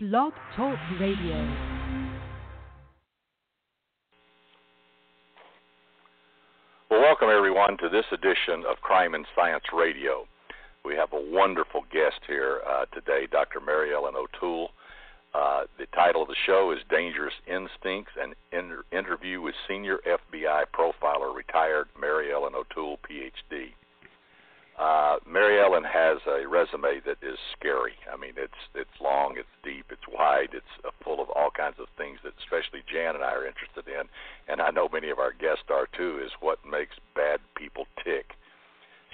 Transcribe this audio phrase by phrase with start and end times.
[0.00, 1.34] Blog Talk Radio.
[6.88, 10.28] Well, welcome everyone to this edition of Crime and Science Radio.
[10.84, 13.58] We have a wonderful guest here uh, today, Dr.
[13.58, 14.70] Mary Ellen O'Toole.
[15.34, 20.66] Uh, the title of the show is Dangerous Instincts, an inter- interview with senior FBI
[20.72, 23.72] profiler, retired Mary Ellen O'Toole, PhD.
[24.78, 27.98] Uh, Mary Ellen has a resume that is scary.
[28.06, 31.82] I mean, it's it's long, it's deep, it's wide, it's uh, full of all kinds
[31.82, 34.06] of things that especially Jan and I are interested in,
[34.46, 36.22] and I know many of our guests are too.
[36.24, 38.38] Is what makes bad people tick.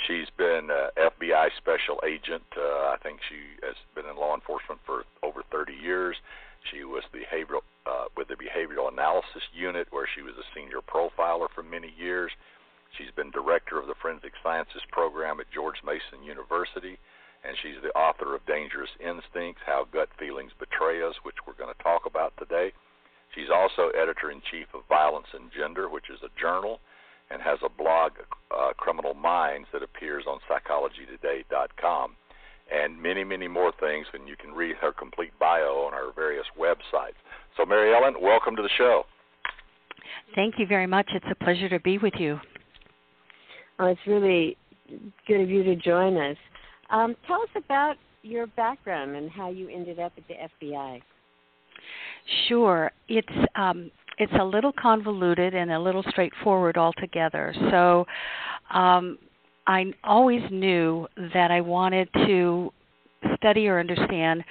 [0.07, 2.45] She's been uh, FBI special agent.
[2.53, 6.17] Uh, I think she has been in law enforcement for over 30 years.
[6.71, 11.49] She was behavioral uh, with the behavioral analysis unit, where she was a senior profiler
[11.55, 12.33] for many years.
[12.97, 16.99] She's been director of the Forensic Sciences program at George Mason University,
[17.43, 21.75] and she's the author of Dangerous Instincts How Gut Feelings Betray Us, which we're going
[21.75, 22.73] to talk about today.
[23.35, 26.79] She's also editor in chief of Violence and Gender, which is a journal,
[27.31, 28.13] and has a blog,
[28.55, 32.17] uh, Criminal Minds, that appears on psychologytoday.com,
[32.71, 34.07] and many, many more things.
[34.15, 37.19] And you can read her complete bio on our various websites.
[37.57, 39.05] So, Mary Ellen, welcome to the show.
[40.35, 41.11] Thank you very much.
[41.13, 42.39] It's a pleasure to be with you.
[43.79, 44.57] Oh, it's really
[45.27, 46.37] good of you to join us.
[46.91, 51.03] Um, tell us about your background and how you ended up at the FBI.
[52.49, 57.55] Sure, it's um, it's a little convoluted and a little straightforward altogether.
[57.71, 58.07] So,
[58.73, 59.19] um,
[59.67, 62.73] I always knew that I wanted to
[63.37, 64.45] study or understand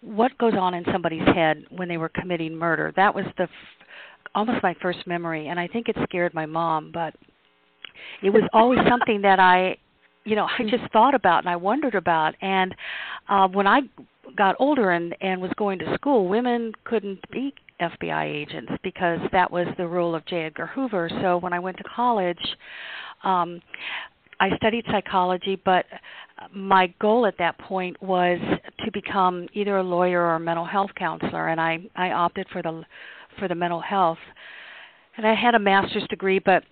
[0.00, 2.92] what goes on in somebody's head when they were committing murder.
[2.96, 3.50] That was the f-
[4.34, 7.14] almost my first memory, and I think it scared my mom, but
[8.22, 9.76] it was always something that I,
[10.24, 12.34] you know, I just thought about and I wondered about.
[12.40, 12.74] And
[13.28, 13.80] uh, when I
[14.36, 19.50] got older and and was going to school, women couldn't be FBI agents because that
[19.50, 20.44] was the rule of J.
[20.44, 21.10] Edgar Hoover.
[21.22, 22.38] So when I went to college,
[23.22, 23.60] um,
[24.40, 25.86] I studied psychology, but
[26.52, 28.38] my goal at that point was
[28.84, 32.62] to become either a lawyer or a mental health counselor, and I I opted for
[32.62, 32.82] the
[33.38, 34.18] for the mental health.
[35.16, 36.62] And I had a master's degree, but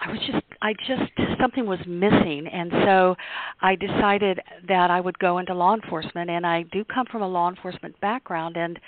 [0.00, 2.46] I was just I just something was missing.
[2.52, 3.16] And so
[3.60, 6.30] I decided that I would go into law enforcement.
[6.30, 8.56] And I do come from a law enforcement background.
[8.56, 8.78] And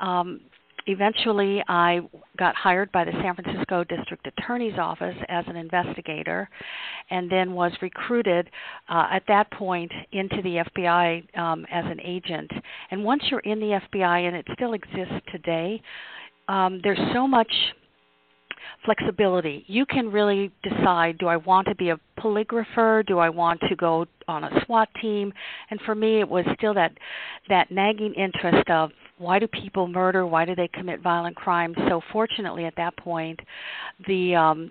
[0.00, 0.40] um
[0.86, 2.00] eventually I
[2.38, 6.48] got hired by the San Francisco District Attorney's Office as an investigator
[7.10, 8.50] and then was recruited
[8.88, 12.50] uh, at that point into the FBI um, as an agent.
[12.90, 15.80] And once you're in the FBI, and it still exists today,
[16.48, 17.52] um, there's so much
[18.84, 19.64] flexibility.
[19.66, 23.06] You can really decide do I want to be a polygrapher?
[23.06, 25.32] Do I want to go on a SWAT team?
[25.70, 26.92] And for me it was still that
[27.48, 30.26] that nagging interest of why do people murder?
[30.26, 31.76] Why do they commit violent crimes?
[31.88, 33.40] So fortunately at that point
[34.06, 34.70] the um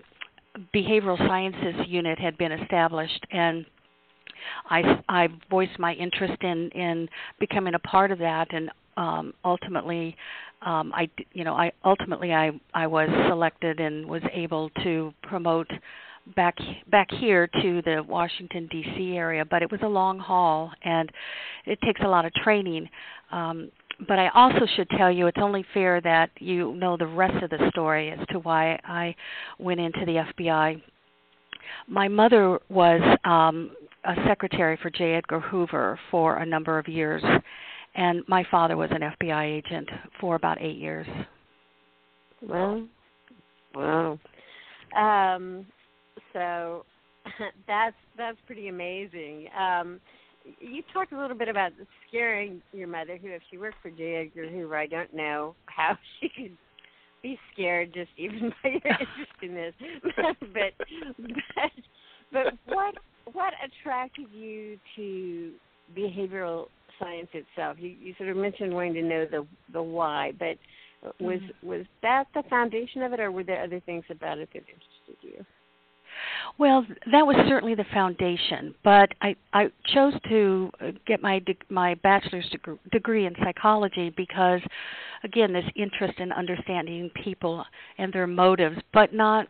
[0.74, 3.66] behavioral sciences unit had been established and
[4.70, 7.08] I I voiced my interest in in
[7.40, 10.16] becoming a part of that and um ultimately
[10.64, 15.70] um, I you know I ultimately I I was selected and was able to promote
[16.36, 16.56] back
[16.90, 19.16] back here to the Washington D.C.
[19.16, 21.10] area, but it was a long haul and
[21.66, 22.88] it takes a lot of training.
[23.30, 23.70] Um,
[24.08, 27.50] but I also should tell you it's only fair that you know the rest of
[27.50, 29.14] the story as to why I
[29.58, 30.82] went into the FBI.
[31.88, 33.70] My mother was um,
[34.04, 35.14] a secretary for J.
[35.14, 37.22] Edgar Hoover for a number of years
[37.94, 39.88] and my father was an FBI agent
[40.20, 41.06] for about eight years.
[42.42, 42.86] Well,
[43.74, 44.18] wow.
[44.96, 45.66] Um,
[46.32, 46.84] so
[47.66, 49.48] that's that's pretty amazing.
[49.58, 50.00] Um,
[50.60, 51.72] you talked a little bit about
[52.08, 54.26] scaring your mother, who, if she worked for J.
[54.26, 56.56] Edgar Hoover, I don't know how she could
[57.22, 59.74] be scared just even by your interest in this.
[60.52, 60.86] but
[61.54, 61.70] but
[62.32, 62.94] but what
[63.32, 65.52] what attracted you to
[65.96, 66.66] behavioral
[66.98, 67.76] science itself.
[67.80, 70.56] You, you sort of mentioned wanting to know the the why, but
[71.20, 71.68] was mm-hmm.
[71.68, 75.16] was that the foundation of it, or were there other things about it that interested
[75.22, 75.44] you?
[76.58, 80.70] Well, that was certainly the foundation, but I I chose to
[81.06, 82.48] get my my bachelor's
[82.92, 84.60] degree in psychology because
[85.24, 87.64] again, this interest in understanding people
[87.98, 89.48] and their motives, but not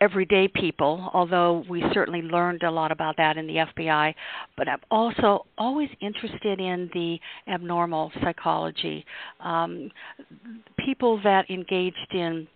[0.00, 4.14] everyday people, although we certainly learned a lot about that in the FBI.
[4.56, 7.18] But I'm also always interested in the
[7.52, 9.04] abnormal psychology,
[9.40, 9.90] um,
[10.78, 12.46] people that engaged in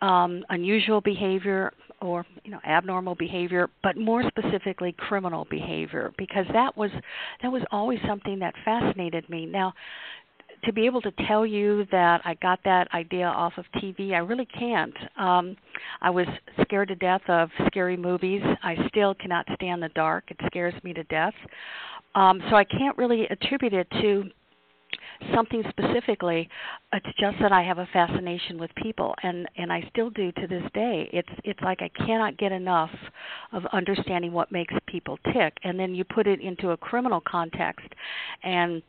[0.00, 6.76] um, unusual behavior or you know abnormal behavior, but more specifically criminal behavior, because that
[6.76, 6.90] was
[7.42, 9.46] that was always something that fascinated me.
[9.46, 9.74] Now,
[10.64, 14.18] to be able to tell you that I got that idea off of TV, I
[14.18, 14.94] really can't.
[15.18, 15.56] Um,
[16.00, 16.26] I was
[16.62, 18.42] scared to death of scary movies.
[18.62, 20.24] I still cannot stand the dark.
[20.30, 21.34] It scares me to death.
[22.14, 24.24] Um, so I can't really attribute it to
[25.34, 26.48] something specifically.
[26.92, 30.46] It's just that I have a fascination with people, and and I still do to
[30.46, 31.08] this day.
[31.12, 32.90] It's it's like I cannot get enough
[33.52, 37.86] of understanding what makes people tick, and then you put it into a criminal context,
[38.42, 38.82] and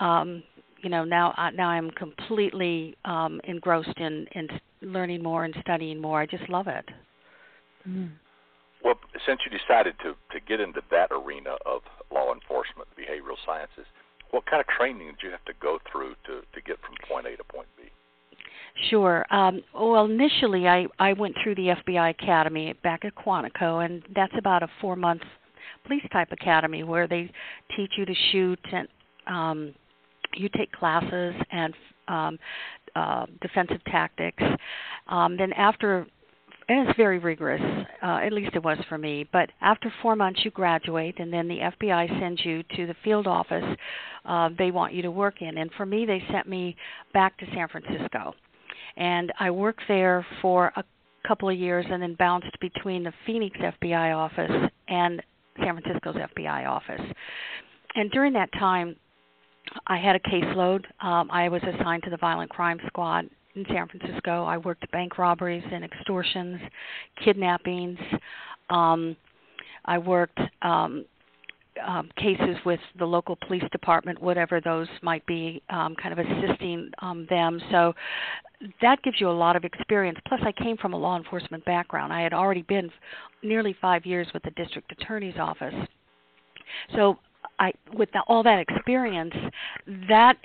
[0.00, 0.42] um,
[0.84, 4.48] you know now uh, now I'm completely um, engrossed in in
[4.82, 6.20] learning more and studying more.
[6.20, 6.84] I just love it.
[7.88, 8.12] Mm.
[8.84, 8.94] Well,
[9.26, 11.82] since you decided to to get into that arena of
[12.12, 13.86] law enforcement, behavioral sciences,
[14.30, 17.26] what kind of training did you have to go through to to get from point
[17.26, 17.84] A to point B?
[18.90, 19.24] Sure.
[19.30, 24.34] Um, well, initially, I I went through the FBI Academy back at Quantico, and that's
[24.36, 25.22] about a four month
[25.86, 27.30] police type academy where they
[27.76, 28.88] teach you to shoot and
[29.26, 29.74] um,
[30.36, 31.74] you take classes and
[32.08, 32.38] um,
[32.94, 34.42] uh, defensive tactics.
[35.08, 36.06] Um, then after
[36.68, 37.60] and it's very rigorous.
[38.02, 39.28] Uh, at least it was for me.
[39.32, 43.26] But after four months, you graduate, and then the FBI sends you to the field
[43.26, 43.76] office
[44.24, 45.58] uh, they want you to work in.
[45.58, 46.76] And for me, they sent me
[47.12, 48.34] back to San Francisco,
[48.96, 50.84] and I worked there for a
[51.26, 55.22] couple of years, and then bounced between the Phoenix FBI office and
[55.58, 57.00] San Francisco's FBI office.
[57.94, 58.96] And during that time,
[59.86, 60.84] I had a caseload.
[61.00, 64.44] Um, I was assigned to the Violent Crime Squad, in San Francisco.
[64.44, 66.60] I worked bank robberies and extortions,
[67.24, 67.98] kidnappings.
[68.70, 69.16] Um,
[69.84, 71.04] I worked um,
[71.86, 76.90] um, cases with the local police department, whatever those might be, um, kind of assisting
[77.00, 77.60] um, them.
[77.70, 77.94] So
[78.80, 80.18] that gives you a lot of experience.
[80.26, 82.12] Plus, I came from a law enforcement background.
[82.12, 82.90] I had already been
[83.42, 85.74] nearly five years with the district attorney's office.
[86.94, 87.18] So
[87.58, 89.34] I, with the, all that experience,
[90.08, 90.36] that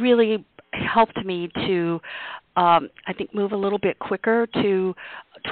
[0.00, 2.00] really helped me to
[2.56, 4.94] um, I think move a little bit quicker to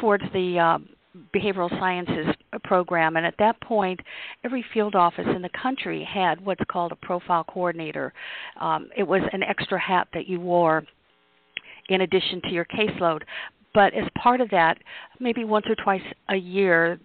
[0.00, 0.88] towards the um,
[1.34, 2.26] behavioral sciences
[2.64, 3.16] program.
[3.16, 4.00] And at that point
[4.44, 8.12] every field office in the country had what's called a profile coordinator.
[8.60, 10.84] Um, it was an extra hat that you wore
[11.88, 13.22] in addition to your caseload.
[13.74, 14.78] But as part of that
[15.18, 16.98] maybe once or twice a year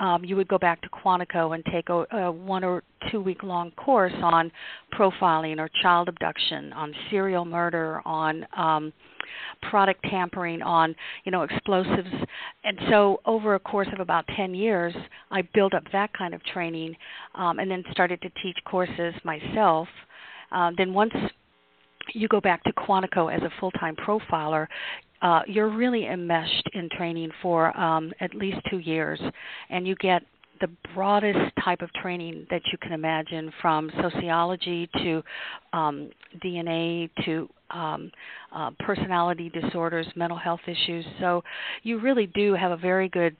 [0.00, 3.42] um, you would go back to Quantico and take a, a one or two week
[3.42, 4.50] long course on
[4.92, 8.92] profiling or child abduction, on serial murder, on um,
[9.62, 10.94] product tampering, on
[11.24, 12.08] you know explosives.
[12.64, 14.94] And so over a course of about 10 years,
[15.30, 16.96] I built up that kind of training,
[17.34, 19.88] um, and then started to teach courses myself.
[20.50, 21.12] Uh, then once
[22.14, 24.66] you go back to Quantico as a full-time profiler,
[25.22, 29.20] uh, you're really enmeshed in training for um, at least two years,
[29.70, 30.22] and you get
[30.60, 35.22] the broadest type of training that you can imagine from sociology to
[35.72, 36.10] um,
[36.44, 38.10] DNA to um,
[38.52, 41.04] uh, personality disorders, mental health issues.
[41.20, 41.42] So
[41.82, 43.36] you really do have a very good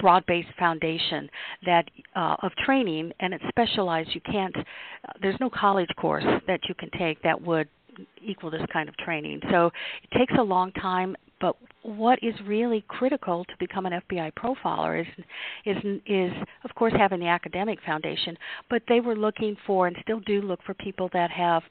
[0.00, 1.28] broad-based foundation
[1.66, 1.84] that
[2.14, 4.10] uh, of training, and it's specialized.
[4.14, 4.56] You can't.
[4.56, 7.68] Uh, there's no college course that you can take that would
[8.22, 9.40] equal this kind of training.
[9.50, 9.70] So
[10.02, 15.00] it takes a long time, but what is really critical to become an FBI profiler
[15.00, 15.24] is
[15.64, 16.32] is is
[16.64, 18.36] of course having the academic foundation,
[18.70, 21.62] but they were looking for and still do look for people that have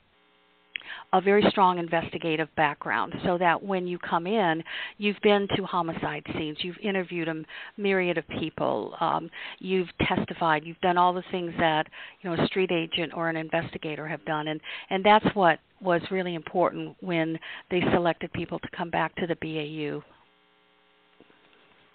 [1.14, 4.64] a very strong investigative background so that when you come in,
[4.98, 7.44] you've been to homicide scenes, you've interviewed a
[7.78, 9.30] myriad of people, um,
[9.60, 11.88] you've testified, you've done all the things that
[12.22, 16.02] you know a street agent or an investigator have done, and and that's what was
[16.10, 17.38] really important when
[17.70, 20.04] they selected people to come back to the BAU.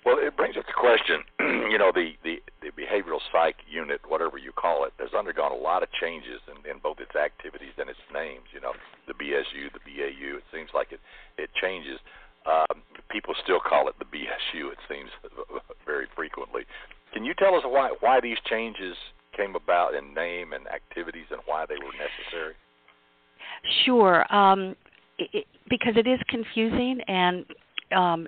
[0.05, 1.23] Well, it brings up the question.
[1.71, 5.57] you know, the, the the behavioral psych unit, whatever you call it, has undergone a
[5.57, 8.51] lot of changes in, in both its activities and its names.
[8.53, 8.73] You know,
[9.07, 10.43] the BSU, the BAU.
[10.43, 11.01] It seems like it
[11.39, 11.99] it changes.
[12.43, 14.75] Um, people still call it the BSU.
[14.75, 15.11] It seems
[15.87, 16.63] very frequently.
[17.15, 18.97] Can you tell us why why these changes
[19.37, 22.55] came about in name and activities and why they were necessary?
[23.85, 24.27] Sure.
[24.35, 24.75] Um,
[25.19, 27.45] it, because it is confusing and
[27.97, 28.27] um,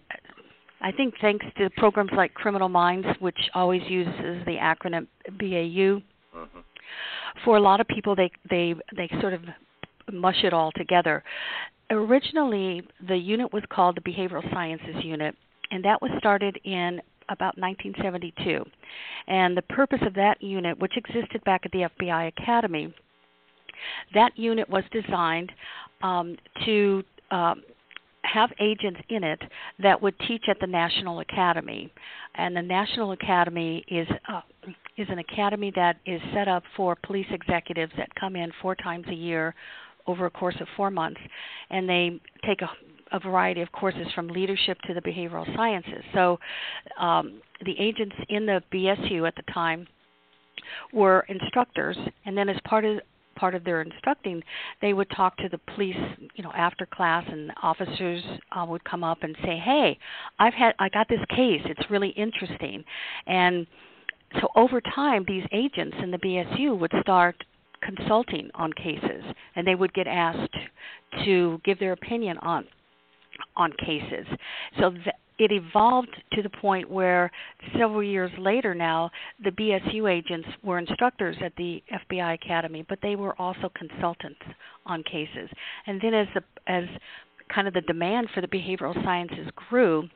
[0.84, 5.06] I think thanks to programs like Criminal Minds, which always uses the acronym
[5.38, 6.02] BAU,
[6.36, 6.58] mm-hmm.
[7.42, 9.40] for a lot of people they they they sort of
[10.12, 11.24] mush it all together.
[11.90, 15.34] Originally, the unit was called the Behavioral Sciences Unit,
[15.70, 17.00] and that was started in
[17.30, 18.62] about 1972.
[19.26, 22.94] And the purpose of that unit, which existed back at the FBI Academy,
[24.12, 25.50] that unit was designed
[26.02, 26.36] um,
[26.66, 27.62] to um,
[28.34, 29.40] have agents in it
[29.80, 31.92] that would teach at the National Academy,
[32.34, 34.40] and the National Academy is uh,
[34.96, 39.06] is an academy that is set up for police executives that come in four times
[39.08, 39.54] a year
[40.06, 41.20] over a course of four months,
[41.70, 42.68] and they take a,
[43.12, 46.02] a variety of courses from leadership to the behavioral sciences.
[46.12, 46.38] So
[46.98, 49.86] um, the agents in the BSU at the time
[50.92, 53.00] were instructors, and then as part of
[53.34, 54.42] part of their instructing,
[54.80, 55.96] they would talk to the police,
[56.34, 58.22] you know, after class, and officers
[58.52, 59.98] uh, would come up and say, "Hey,
[60.38, 61.62] I've had I got this case.
[61.64, 62.84] It's really interesting,"
[63.26, 63.66] and
[64.40, 67.36] so over time, these agents in the BSU would start
[67.82, 69.22] consulting on cases,
[69.54, 70.56] and they would get asked
[71.24, 72.66] to give their opinion on
[73.56, 74.26] on cases.
[74.78, 74.94] So
[75.38, 77.30] it evolved to the point where
[77.72, 79.10] several years later now
[79.42, 84.40] the BSU agents were instructors at the FBI Academy, but they were also consultants
[84.86, 85.50] on cases.
[85.86, 86.84] And then as the as
[87.54, 90.08] kind of the demand for the behavioral sciences grew,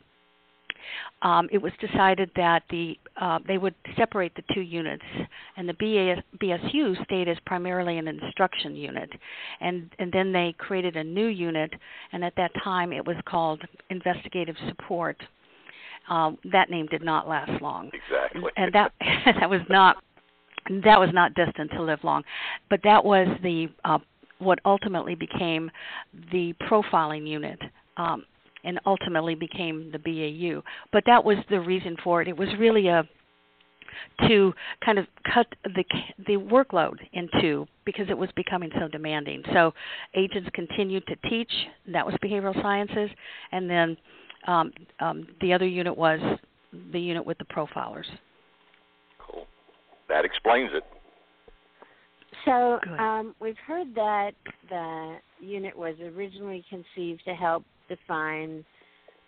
[1.23, 5.05] um, it was decided that the uh, they would separate the two units,
[5.57, 9.11] and the BAS, BSU stayed as primarily an instruction unit,
[9.61, 11.73] and and then they created a new unit,
[12.13, 15.17] and at that time it was called investigative support.
[16.09, 18.93] Um, that name did not last long, exactly, and that
[19.41, 19.97] that was not
[20.85, 22.23] that was not destined to live long,
[22.71, 23.99] but that was the uh,
[24.39, 25.71] what ultimately became
[26.33, 27.61] the profiling unit.
[27.97, 28.25] Um,
[28.65, 30.63] and ultimately became the BAU.
[30.93, 32.29] But that was the reason for it.
[32.29, 33.09] It was really a
[34.29, 34.53] to
[34.85, 35.85] kind of cut the
[36.27, 39.43] the workload in two because it was becoming so demanding.
[39.53, 39.73] So
[40.15, 41.51] agents continued to teach.
[41.93, 43.11] That was behavioral sciences,
[43.53, 43.97] and then
[44.47, 46.21] um, um, the other unit was
[46.93, 48.07] the unit with the profilers.
[49.19, 49.47] Cool.
[50.09, 50.85] That explains it.
[52.45, 54.33] So um, we've heard that
[54.69, 58.65] the unit was originally conceived to help define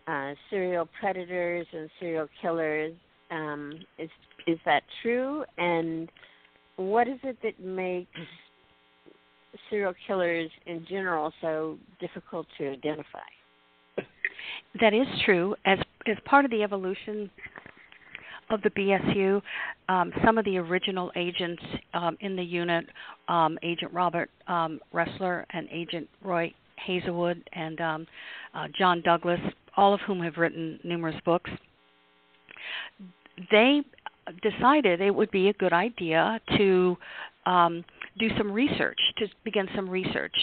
[0.06, 2.94] uh, serial predators and serial killers.
[3.30, 4.10] Um, is
[4.46, 5.44] is that true?
[5.58, 6.10] And
[6.76, 8.10] what is it that makes
[9.68, 13.18] serial killers in general so difficult to identify?
[14.80, 15.54] That is true.
[15.64, 17.30] As as part of the evolution
[18.50, 19.40] of the BSU,
[19.88, 21.62] um, some of the original agents
[21.94, 22.84] um, in the unit,
[23.28, 26.52] um, Agent Robert um, Ressler and Agent Roy
[26.84, 28.06] Hazelwood and um,
[28.54, 29.40] uh, John Douglas,
[29.76, 31.50] all of whom have written numerous books,
[33.50, 33.82] they
[34.42, 36.96] decided it would be a good idea to
[37.46, 37.84] um,
[38.18, 40.34] do some research, to begin some research.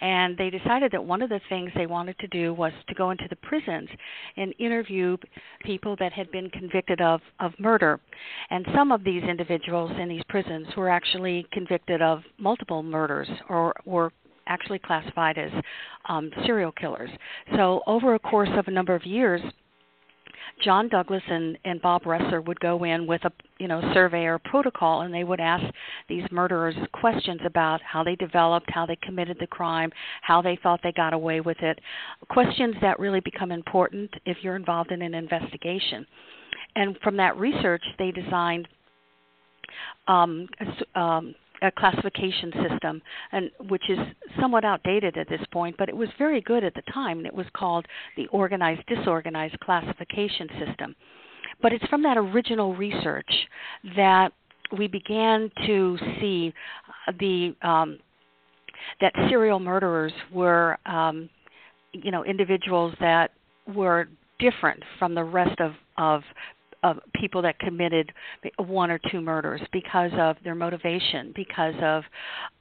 [0.00, 3.10] And they decided that one of the things they wanted to do was to go
[3.10, 3.88] into the prisons
[4.36, 5.16] and interview
[5.64, 8.00] people that had been convicted of, of murder.
[8.50, 13.74] And some of these individuals in these prisons were actually convicted of multiple murders or
[13.84, 14.12] were
[14.46, 15.50] actually classified as
[16.08, 17.10] um, serial killers.
[17.56, 19.40] So, over a course of a number of years,
[20.62, 24.38] John Douglas and, and Bob Ressler would go in with a you know survey or
[24.38, 25.64] protocol, and they would ask
[26.08, 29.90] these murderers questions about how they developed, how they committed the crime,
[30.22, 31.78] how they thought they got away with it,
[32.28, 36.06] questions that really become important if you're involved in an investigation.
[36.76, 38.68] And from that research, they designed
[40.06, 40.48] um,
[40.94, 43.02] um, a classification system,
[43.32, 43.98] and which is
[44.40, 47.34] somewhat outdated at this point, but it was very good at the time, and it
[47.34, 50.94] was called the organized disorganized classification system.
[51.62, 53.30] But it's from that original research
[53.96, 54.32] that
[54.76, 56.52] we began to see
[57.18, 57.98] the um,
[59.00, 61.28] that serial murderers were um,
[61.92, 63.30] you know individuals that
[63.74, 66.22] were different from the rest of of
[66.84, 68.12] of people that committed
[68.58, 72.04] one or two murders because of their motivation, because of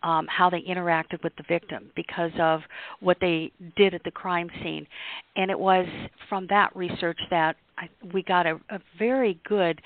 [0.01, 2.62] um, how they interacted with the victim, because of
[3.01, 4.88] what they did at the crime scene.
[5.36, 5.86] And it was
[6.30, 9.82] from that research that I, we got a, a very good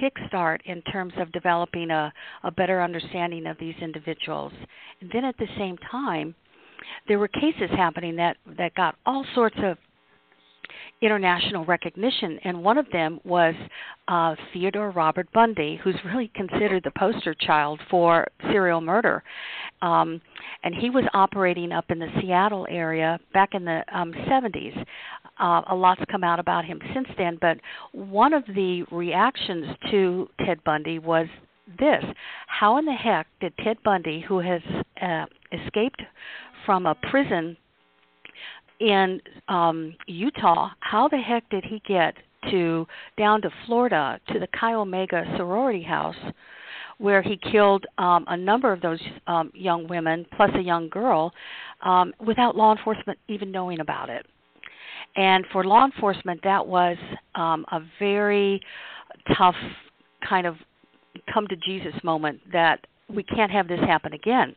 [0.00, 2.12] kickstart in terms of developing a,
[2.44, 4.52] a better understanding of these individuals.
[5.02, 6.34] And then at the same time,
[7.08, 9.76] there were cases happening that that got all sorts of
[11.02, 13.54] international recognition, and one of them was
[14.08, 19.22] uh, Theodore Robert Bundy, who's really considered the poster child for serial murder.
[19.82, 20.20] Um,
[20.62, 24.78] and he was operating up in the Seattle area back in the um, 70s.
[25.40, 27.58] Uh, a lot's come out about him since then, but
[27.92, 31.26] one of the reactions to Ted Bundy was
[31.78, 32.04] this
[32.46, 34.60] How in the heck did Ted Bundy, who has
[35.00, 36.02] uh, escaped
[36.64, 37.56] from a prison
[38.82, 42.14] in um, Utah, how the heck did he get
[42.50, 42.86] to
[43.16, 46.16] down to Florida to the Chi Omega sorority house,
[46.98, 51.32] where he killed um, a number of those um, young women plus a young girl,
[51.82, 54.26] um, without law enforcement even knowing about it.
[55.14, 56.96] And for law enforcement, that was
[57.34, 58.60] um, a very
[59.36, 59.56] tough
[60.28, 60.56] kind of
[61.32, 64.56] come to Jesus moment that we can't have this happen again.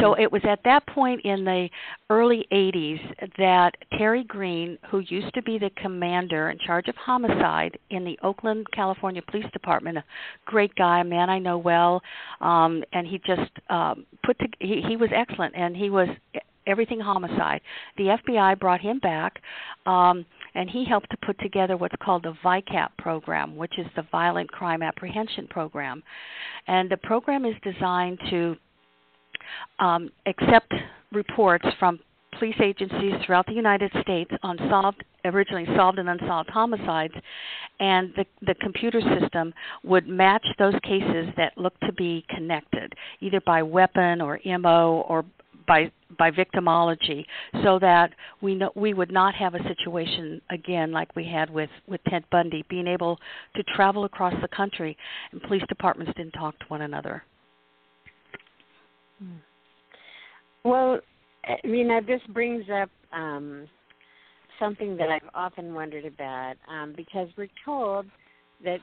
[0.00, 1.68] So it was at that point in the
[2.10, 3.00] early 80s
[3.38, 8.18] that Terry Green, who used to be the commander in charge of homicide in the
[8.22, 10.04] Oakland, California Police Department, a
[10.46, 12.02] great guy, a man I know well,
[12.40, 16.08] um, and he just um, put to, he, he was excellent, and he was
[16.66, 17.60] everything homicide.
[17.96, 19.40] The FBI brought him back.
[19.86, 24.04] Um, and he helped to put together what's called the VICAP program, which is the
[24.10, 26.02] Violent Crime Apprehension Program.
[26.66, 28.56] And the program is designed to
[29.78, 30.72] um, accept
[31.12, 31.98] reports from
[32.38, 37.14] police agencies throughout the United States on solved originally solved and unsolved homicides
[37.80, 39.52] and the the computer system
[39.82, 45.24] would match those cases that look to be connected either by weapon or MO or
[45.66, 47.24] by by victimology
[47.62, 51.70] so that we know we would not have a situation again like we had with
[51.86, 53.18] with Ted Bundy being able
[53.54, 54.96] to travel across the country
[55.32, 57.22] and police departments didn't talk to one another.
[59.18, 59.36] Hmm.
[60.64, 61.00] Well,
[61.64, 63.68] Rena, this brings up um,
[64.58, 68.06] something that I've often wondered about um, because we're told
[68.64, 68.78] that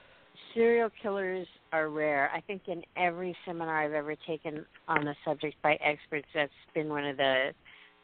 [0.54, 2.32] serial killers are rare.
[2.34, 6.89] I think in every seminar I've ever taken on the subject by experts, that's been
[6.89, 7.51] one of the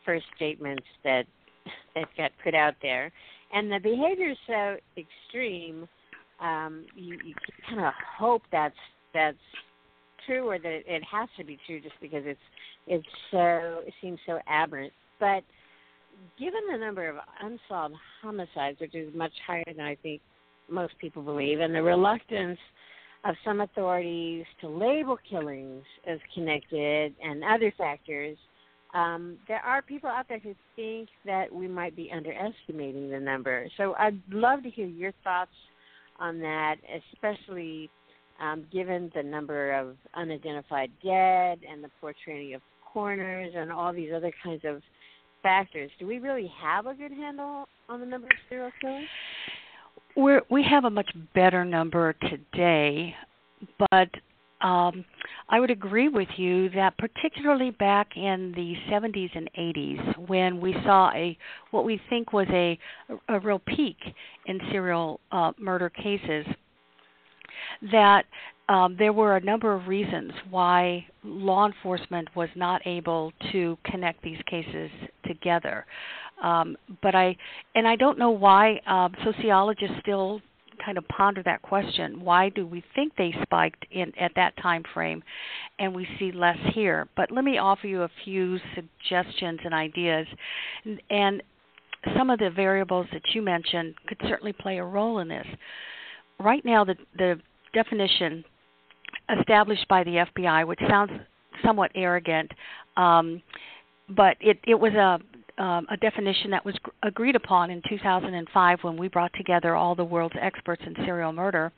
[0.06, 1.26] first statements that
[1.96, 3.12] that got put out there.
[3.54, 5.88] And the behavior is so extreme,
[6.40, 7.36] um, you, you
[7.68, 8.76] kind of hope that's
[9.14, 9.38] that's
[10.26, 12.40] true or that it has to be true just because it's
[12.88, 14.94] it's so it seems so aberrant.
[15.20, 15.44] But
[16.40, 20.22] given the number of unsolved homicides, which is much higher than I think
[20.70, 22.60] most people believe, and the reluctance
[23.24, 28.38] of some authorities to label killings as connected and other factors,
[28.94, 33.68] um, there are people out there who think that we might be underestimating the number.
[33.78, 35.52] So I'd love to hear your thoughts
[36.20, 36.76] on that,
[37.14, 37.90] especially
[38.42, 44.12] um, given the number of unidentified dead and the portraying of coroners and all these
[44.14, 44.82] other kinds of
[45.44, 45.90] factors.
[46.00, 49.06] Do we really have a good handle on the number of serial killers?
[50.16, 53.16] We're, we have a much better number today,
[53.92, 54.10] but
[54.62, 55.06] um,
[55.50, 60.74] I would agree with you that particularly back in the 70s and 80s, when we
[60.84, 61.38] saw a
[61.72, 62.78] what we think was a
[63.28, 63.98] a real peak
[64.46, 66.46] in serial uh, murder cases,
[67.92, 68.26] that
[68.70, 74.24] um, there were a number of reasons why law enforcement was not able to connect
[74.24, 74.90] these cases
[75.26, 75.86] together.
[76.42, 77.36] Um, but I
[77.76, 80.42] and I don't know why um, sociologists still
[80.84, 82.24] kind of ponder that question.
[82.24, 85.22] Why do we think they spiked in at that time frame,
[85.78, 87.08] and we see less here?
[87.16, 90.26] But let me offer you a few suggestions and ideas,
[90.86, 91.44] and, and
[92.18, 95.46] some of the variables that you mentioned could certainly play a role in this.
[96.40, 97.40] Right now, the the
[97.74, 98.44] definition
[99.40, 101.12] established by the FBI, which sounds
[101.64, 102.52] somewhat arrogant,
[102.98, 103.42] um,
[104.10, 105.20] but it, it was a
[105.62, 110.04] um, a definition that was agreed upon in 2005 when we brought together all the
[110.04, 111.72] world's experts in serial murder,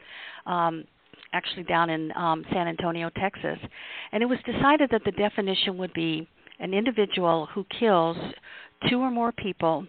[0.45, 0.86] um,
[1.34, 3.58] actually down in um, San Antonio, Texas.
[4.12, 6.27] And it was decided that the definition would be
[6.60, 8.15] an individual who kills
[8.89, 9.86] two or more people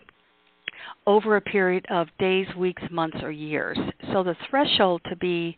[1.06, 3.78] over a period of days, weeks, months, or years.
[4.12, 5.56] So the threshold to be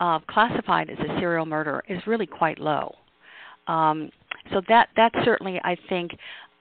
[0.00, 2.94] uh, classified as a serial murder is really quite low.
[3.66, 4.10] Um,
[4.52, 6.10] so that that certainly I think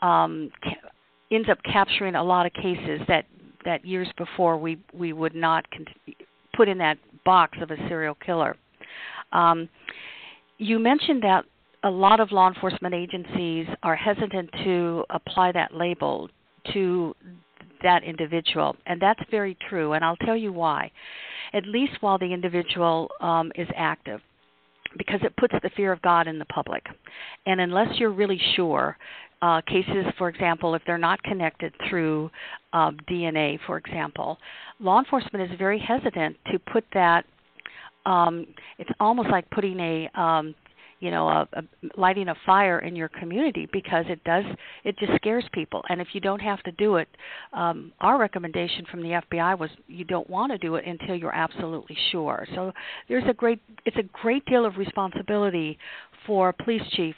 [0.01, 0.89] um, ca-
[1.31, 3.25] ends up capturing a lot of cases that
[3.65, 6.15] that years before we we would not con-
[6.55, 8.55] put in that box of a serial killer.
[9.31, 9.67] Um,
[10.57, 11.45] you mentioned that
[11.83, 16.29] a lot of law enforcement agencies are hesitant to apply that label
[16.73, 17.13] to
[17.81, 19.93] that individual, and that's very true.
[19.93, 20.91] And I'll tell you why
[21.53, 24.21] at least while the individual um, is active
[24.97, 26.83] because it puts the fear of God in the public.
[27.45, 28.97] And unless you're really sure,
[29.41, 32.29] uh, cases, for example, if they're not connected through
[32.73, 34.37] um, DNA, for example,
[34.79, 37.25] law enforcement is very hesitant to put that.
[38.05, 38.45] Um,
[38.77, 40.53] it's almost like putting a um,
[41.03, 41.63] you know a, a
[41.97, 44.45] lighting a fire in your community because it does
[44.85, 47.09] it just scares people and if you don't have to do it
[47.51, 51.35] um our recommendation from the FBI was you don't want to do it until you're
[51.35, 52.71] absolutely sure so
[53.09, 55.77] there's a great it's a great deal of responsibility
[56.25, 57.15] for a police chief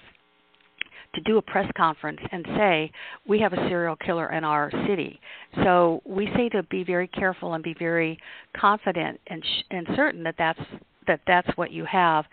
[1.14, 2.92] to do a press conference and say
[3.28, 5.18] we have a serial killer in our city.
[5.64, 8.20] So we say to be very careful and be very
[8.58, 10.60] confident and sh- and certain that that's
[11.08, 12.26] that that's what you have.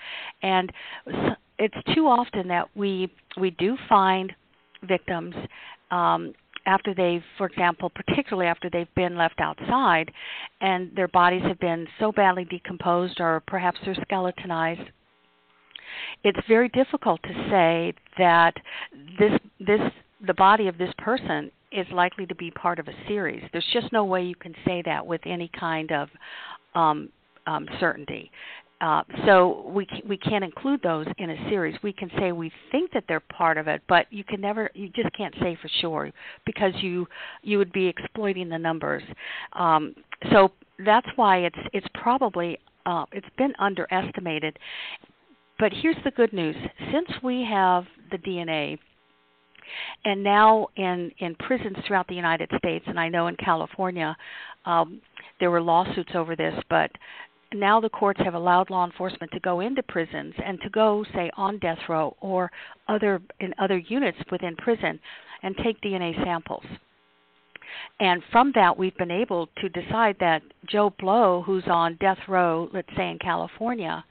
[0.42, 0.72] And
[1.58, 4.32] it's too often that we we do find
[4.88, 5.34] victims
[5.90, 6.32] um,
[6.66, 10.10] after they've, for example, particularly after they've been left outside,
[10.60, 14.88] and their bodies have been so badly decomposed, or perhaps they're skeletonized,
[16.24, 18.54] it's very difficult to say that
[19.18, 19.80] this this
[20.26, 23.42] the body of this person is likely to be part of a series.
[23.52, 26.08] There's just no way you can say that with any kind of
[26.74, 27.08] um,
[27.46, 28.30] um, certainty.
[28.82, 31.76] Uh, so we we can't include those in a series.
[31.84, 34.88] We can say we think that they're part of it, but you can never, you
[34.88, 36.10] just can't say for sure
[36.44, 37.06] because you
[37.42, 39.04] you would be exploiting the numbers.
[39.52, 39.94] Um,
[40.32, 40.50] so
[40.84, 44.58] that's why it's it's probably uh, it's been underestimated.
[45.60, 46.56] But here's the good news:
[46.92, 48.80] since we have the DNA,
[50.04, 54.16] and now in in prisons throughout the United States, and I know in California,
[54.64, 55.00] um,
[55.38, 56.90] there were lawsuits over this, but
[57.54, 61.30] now the courts have allowed law enforcement to go into prisons and to go say
[61.36, 62.50] on death row or
[62.88, 64.98] other in other units within prison
[65.42, 66.64] and take DNA samples.
[68.00, 72.68] And from that, we've been able to decide that Joe Blow, who's on death row,
[72.72, 74.04] let's say in California,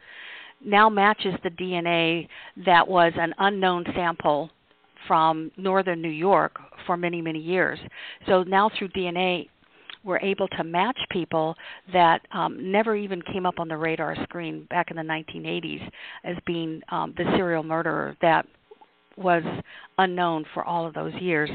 [0.64, 2.28] now matches the DNA
[2.66, 4.50] that was an unknown sample
[5.08, 7.80] from northern New York for many, many years.
[8.28, 9.48] So now through DNA
[10.04, 11.56] were able to match people
[11.94, 15.88] that um, never even came up on the radar screen back in the 1980s
[16.24, 18.46] as being um, the serial murderer that
[19.18, 19.44] was
[19.98, 21.50] unknown for all of those years.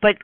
[0.00, 0.16] But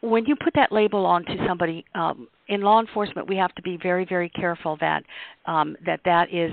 [0.00, 3.78] when you put that label onto somebody um, in law enforcement, we have to be
[3.82, 5.02] very, very careful that
[5.46, 6.52] um, that that is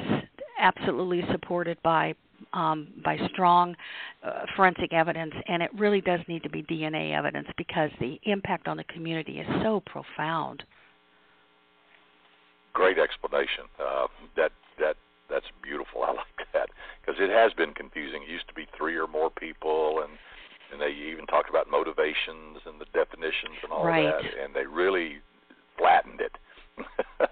[0.59, 2.13] absolutely supported by
[2.53, 3.75] um, by strong
[4.23, 8.67] uh, forensic evidence, and it really does need to be DNA evidence because the impact
[8.67, 10.63] on the community is so profound.
[12.73, 13.65] Great explanation.
[13.79, 14.95] Uh, that that
[15.29, 16.03] that's beautiful.
[16.03, 16.69] I like that
[17.01, 18.23] because it has been confusing.
[18.23, 20.12] It used to be three or more people, and
[20.71, 24.06] and they even talked about motivations and the definitions and all right.
[24.06, 25.17] of that, and they really
[25.77, 26.38] flattened it.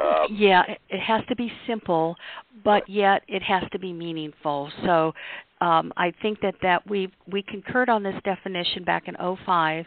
[0.00, 2.16] Um, yeah, it has to be simple,
[2.64, 4.70] but yet it has to be meaningful.
[4.86, 5.12] So
[5.60, 9.84] um, I think that that we we concurred on this definition back in 05.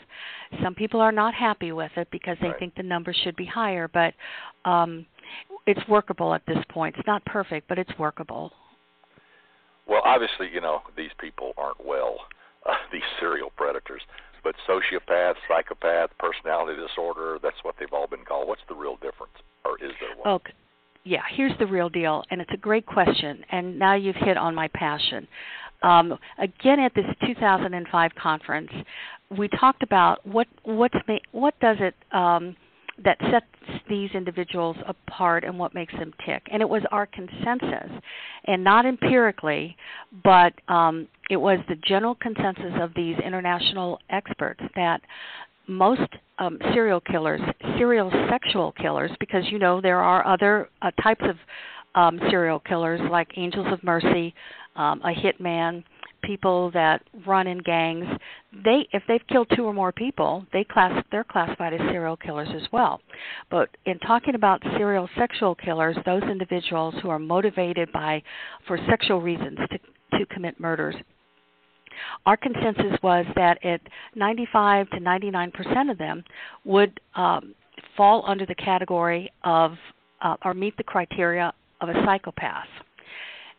[0.64, 2.60] Some people are not happy with it because they right.
[2.60, 4.14] think the number should be higher, but
[4.64, 5.06] um,
[5.66, 6.96] it's workable at this point.
[6.98, 8.52] It's not perfect, but it's workable.
[9.88, 12.18] Well, obviously, you know these people aren't well.
[12.66, 14.02] Uh, these serial predators,
[14.46, 18.48] but sociopath, psychopath, personality disorder—that's what they've all been called.
[18.48, 19.34] What's the real difference?
[19.66, 20.36] or is there one?
[20.36, 20.54] Okay.
[21.04, 23.44] Yeah, here's the real deal, and it's a great question.
[23.52, 25.28] And now you've hit on my passion.
[25.84, 28.72] Um, again, at this 2005 conference,
[29.38, 32.56] we talked about what what's ma- what does it um,
[33.04, 33.46] that sets
[33.90, 36.44] these individuals apart and what makes them tick.
[36.52, 37.92] And it was our consensus,
[38.46, 39.76] and not empirically,
[40.24, 45.02] but um, it was the general consensus of these international experts that
[45.68, 46.02] most
[46.40, 47.42] um, serial killers,
[47.78, 51.36] serial sexual killers, because you know there are other uh, types of
[51.96, 54.34] um, serial killers like angels of mercy,
[54.76, 55.84] um, a hitman,
[56.26, 58.06] people that run in gangs.
[58.64, 62.50] They, if they've killed two or more people, they class they're classified as serial killers
[62.54, 63.02] as well.
[63.50, 68.22] But in talking about serial sexual killers, those individuals who are motivated by
[68.68, 69.80] for sexual reasons to
[70.18, 70.96] to commit murders
[72.26, 73.82] our consensus was that at
[74.16, 76.24] 95 to 99 percent of them
[76.64, 77.54] would um,
[77.96, 79.76] fall under the category of
[80.22, 82.68] uh, or meet the criteria of a psychopath.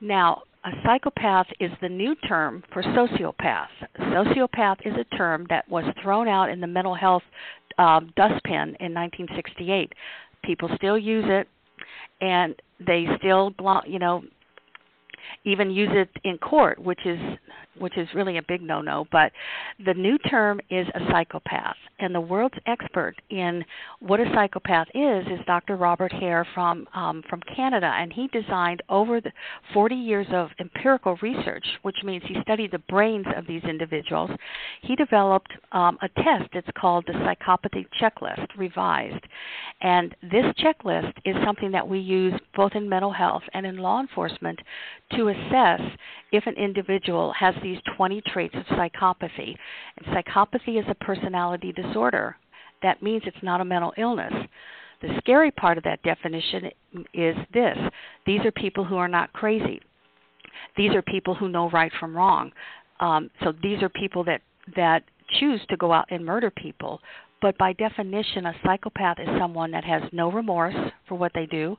[0.01, 3.69] Now, a psychopath is the new term for sociopath.
[4.01, 7.23] Sociopath is a term that was thrown out in the mental health
[7.79, 9.93] um, dustbin in 1968.
[10.43, 11.49] People still use it,
[12.21, 13.55] and they still,
[13.87, 14.25] you know,
[15.45, 17.19] even use it in court, which is
[17.79, 19.07] which is really a big no-no.
[19.13, 19.33] But
[19.85, 23.65] the new term is a psychopath, and the world's expert in
[24.01, 25.77] what a psychopath is is Dr.
[25.77, 29.33] Robert Hare from um, from Canada, and he designed over the
[29.73, 34.31] 40 years of empirical research, which means he studied the brains of these individuals.
[34.83, 36.51] He developed um, a test.
[36.53, 39.25] It's called the Psychopathy Checklist, revised,
[39.81, 44.01] and this checklist is something that we use both in mental health and in law
[44.01, 44.59] enforcement
[45.13, 45.81] to assess
[46.33, 49.57] if an individual has these 20 traits of psychopathy.
[49.97, 52.37] And psychopathy is a personality disorder.
[52.85, 54.33] That means it's not a mental illness.
[55.03, 56.71] The scary part of that definition
[57.13, 57.77] is this
[58.25, 59.81] these are people who are not crazy.
[60.77, 62.53] These are people who know right from wrong.
[63.01, 64.43] Um, so these are people that,
[64.77, 65.03] that
[65.41, 67.01] choose to go out and murder people
[67.43, 70.75] but by definition, a psychopath is someone that has no remorse
[71.07, 71.77] for what they do.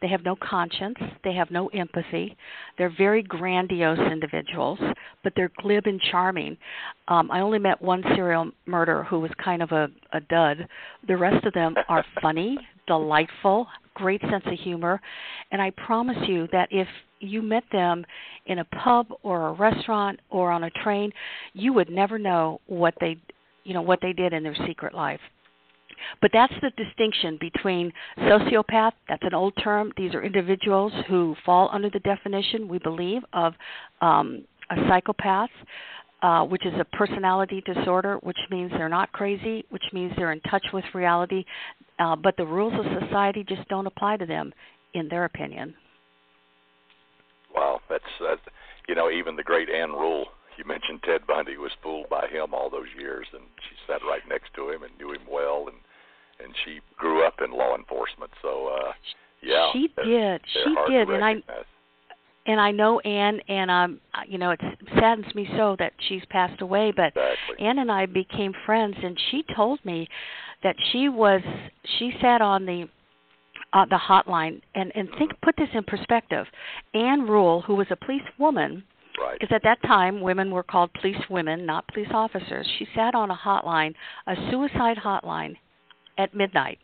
[0.00, 0.96] They have no conscience.
[1.24, 2.36] They have no empathy.
[2.78, 4.78] They're very grandiose individuals,
[5.24, 6.56] but they're glib and charming.
[7.08, 10.68] Um, I only met one serial murderer who was kind of a, a dud.
[11.08, 15.00] The rest of them are funny, delightful, great sense of humor,
[15.50, 18.06] and I promise you that if you met them
[18.46, 21.12] in a pub or a restaurant or on a train,
[21.52, 23.18] you would never know what they
[23.64, 25.20] you know what they did in their secret life.
[26.20, 29.92] But that's the distinction between sociopath, that's an old term.
[29.96, 33.54] These are individuals who fall under the definition, we believe, of
[34.00, 35.50] um, a psychopath,
[36.22, 40.40] uh, which is a personality disorder, which means they're not crazy, which means they're in
[40.42, 41.44] touch with reality,
[41.98, 44.52] uh, but the rules of society just don't apply to them,
[44.94, 45.74] in their opinion.
[47.54, 48.36] Wow, that's uh,
[48.88, 50.26] you know even the great Ann Rule.
[50.60, 54.20] You mentioned Ted Bundy was fooled by him all those years, and she sat right
[54.28, 55.78] next to him and knew him well, and
[56.38, 58.30] and she grew up in law enforcement.
[58.42, 58.92] So uh,
[59.42, 60.42] yeah, she they're, did.
[60.52, 61.36] They're she did, and I
[62.44, 64.60] and I know Ann, and um, you know, it
[64.98, 66.92] saddens me so that she's passed away.
[66.94, 67.64] But exactly.
[67.64, 70.08] Ann and I became friends, and she told me
[70.62, 71.40] that she was
[71.98, 72.86] she sat on the
[73.72, 76.46] uh, the hotline and and think put this in perspective.
[76.92, 78.84] Ann Rule, who was a police woman,
[79.20, 79.38] right.
[79.38, 82.68] because at that time women were called police women, not police officers.
[82.78, 83.94] She sat on a hotline,
[84.26, 85.56] a suicide hotline,
[86.18, 86.78] at midnight,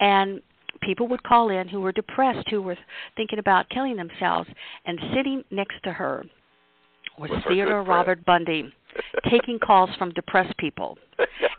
[0.00, 0.40] and
[0.82, 2.76] people would call in who were depressed, who were
[3.16, 4.48] thinking about killing themselves,
[4.86, 6.24] and sitting next to her
[7.18, 7.82] was her Theodore.
[7.82, 8.72] Robert Bundy,
[9.30, 10.98] taking calls from depressed people.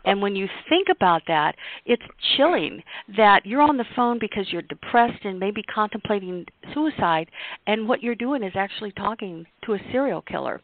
[0.04, 2.02] And when you think about that, it's
[2.36, 2.82] chilling
[3.16, 7.30] that you're on the phone because you're depressed and maybe contemplating suicide,
[7.66, 10.60] and what you're doing is actually talking to a serial killer.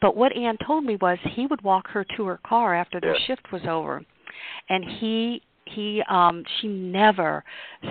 [0.00, 3.14] But what Ann told me was he would walk her to her car after their
[3.14, 3.22] Yes.
[3.22, 4.04] shift was over,
[4.68, 7.44] and he he um she never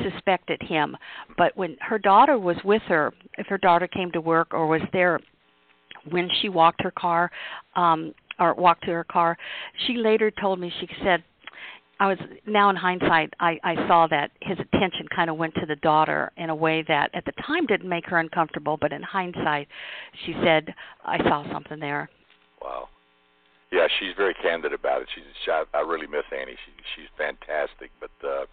[0.04, 0.98] suspected him
[1.38, 4.82] but when her daughter was with her if her daughter came to work or was
[4.94, 5.20] there
[6.12, 7.32] when she walked her car
[7.76, 9.38] um or walked to her car
[9.86, 11.24] she later told me she said
[12.00, 15.66] I was now in hindsight I I saw that his attention kind of went to
[15.66, 19.02] the daughter in a way that at the time didn't make her uncomfortable but in
[19.02, 19.68] hindsight
[20.26, 22.10] she said I saw something there
[22.62, 22.90] Wow.
[23.72, 25.08] Yeah, she's very candid about it.
[25.14, 26.56] She's she, I, I really miss Annie.
[26.56, 27.92] She she's fantastic.
[28.00, 28.46] But uh,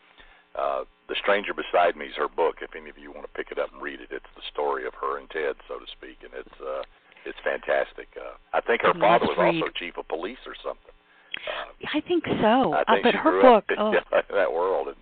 [0.59, 2.57] uh, the stranger beside me is her book.
[2.63, 4.87] If any of you want to pick it up and read it, it's the story
[4.87, 6.83] of her and Ted, so to speak, and it's uh,
[7.27, 8.09] it's fantastic.
[8.17, 9.57] Uh, I think her father was read.
[9.57, 10.93] also chief of police or something.
[11.35, 13.93] Uh, I think so I uh, but she her grew book up in, oh
[14.35, 14.97] that world, and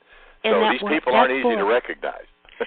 [0.44, 2.26] And so that these wo- people aren't easy to recognize.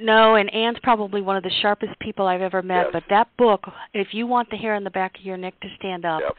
[0.00, 2.86] No, and Ann's probably one of the sharpest people I've ever met.
[2.86, 2.90] Yes.
[2.92, 5.68] But that book, if you want the hair on the back of your neck to
[5.78, 6.34] stand up, Yep.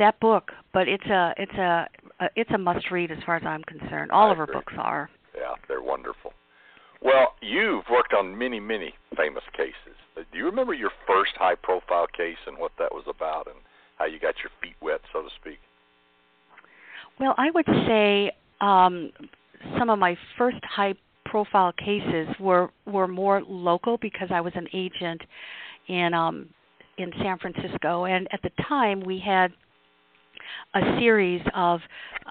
[0.00, 0.50] that book.
[0.72, 1.88] But it's a it's a,
[2.20, 4.10] a it's a must read as far as I'm concerned.
[4.10, 4.56] All I of her agree.
[4.56, 5.08] books are.
[5.36, 6.32] Yeah, they're wonderful.
[7.00, 9.96] Well, you've worked on many, many famous cases.
[10.16, 13.56] Do you remember your first high-profile case and what that was about, and
[13.96, 15.58] how you got your feet wet, so to speak?
[17.18, 19.10] Well, I would say um,
[19.78, 24.68] some of my first high profile cases were were more local because I was an
[24.72, 25.22] agent
[25.88, 26.48] in um
[26.98, 29.52] in San Francisco and at the time we had
[30.74, 31.80] a series of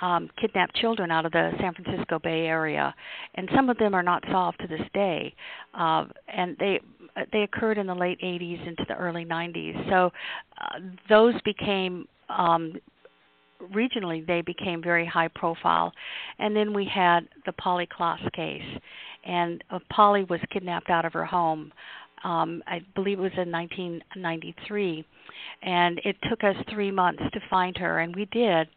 [0.02, 2.94] um kidnapped children out of the San Francisco Bay Area.
[3.36, 5.34] And some of them are not solved to this day.
[5.74, 6.80] Uh, and they
[7.32, 10.12] they occurred in the late 80s into the early 90s so
[10.60, 12.74] uh, those became um
[13.74, 15.92] regionally they became very high profile.
[16.40, 18.62] And then we had the Polly Klaas case.
[19.26, 21.72] And uh, Polly was kidnapped out of her home
[22.24, 25.06] um I believe it was in 1993
[25.62, 28.68] and it took us 3 months to find her and we did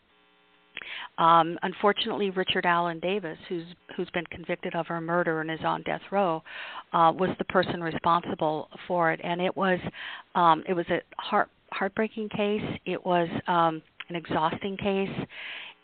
[1.18, 3.64] um unfortunately Richard Allen Davis who's
[3.96, 6.42] who's been convicted of her murder and is on death row
[6.92, 9.80] uh was the person responsible for it and it was
[10.34, 15.26] um it was a heart heartbreaking case it was um an exhausting case.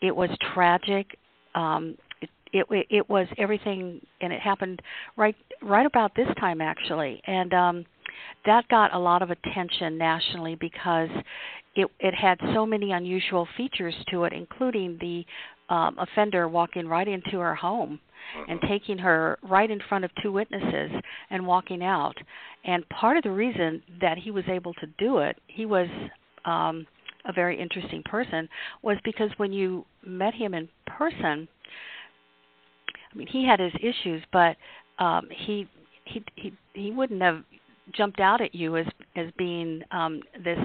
[0.01, 1.17] It was tragic.
[1.55, 2.29] Um, it,
[2.69, 4.81] it it was everything, and it happened
[5.17, 7.85] right right about this time actually, and um,
[8.45, 11.09] that got a lot of attention nationally because
[11.75, 15.25] it it had so many unusual features to it, including the
[15.73, 17.99] um, offender walking right into her home
[18.47, 20.91] and taking her right in front of two witnesses
[21.29, 22.15] and walking out.
[22.63, 25.87] And part of the reason that he was able to do it, he was
[26.45, 26.87] um,
[27.25, 28.47] a very interesting person
[28.81, 31.47] was because when you met him in person
[33.11, 34.57] I mean he had his issues but
[34.99, 35.67] um he
[36.05, 37.43] he he he wouldn't have
[37.91, 40.59] jumped out at you as as being um this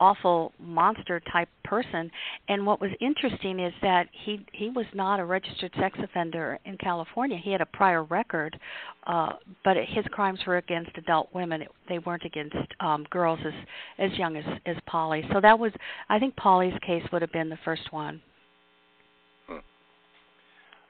[0.00, 2.10] awful monster type person.
[2.48, 6.78] And what was interesting is that he he was not a registered sex offender in
[6.78, 7.38] California.
[7.42, 8.58] He had a prior record
[9.06, 9.32] uh
[9.64, 11.64] but his crimes were against adult women.
[11.88, 13.52] They weren't against um girls as
[13.98, 15.22] as young as as Polly.
[15.32, 15.72] So that was
[16.08, 18.22] I think Polly's case would have been the first one.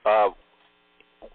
[0.05, 0.31] Uh,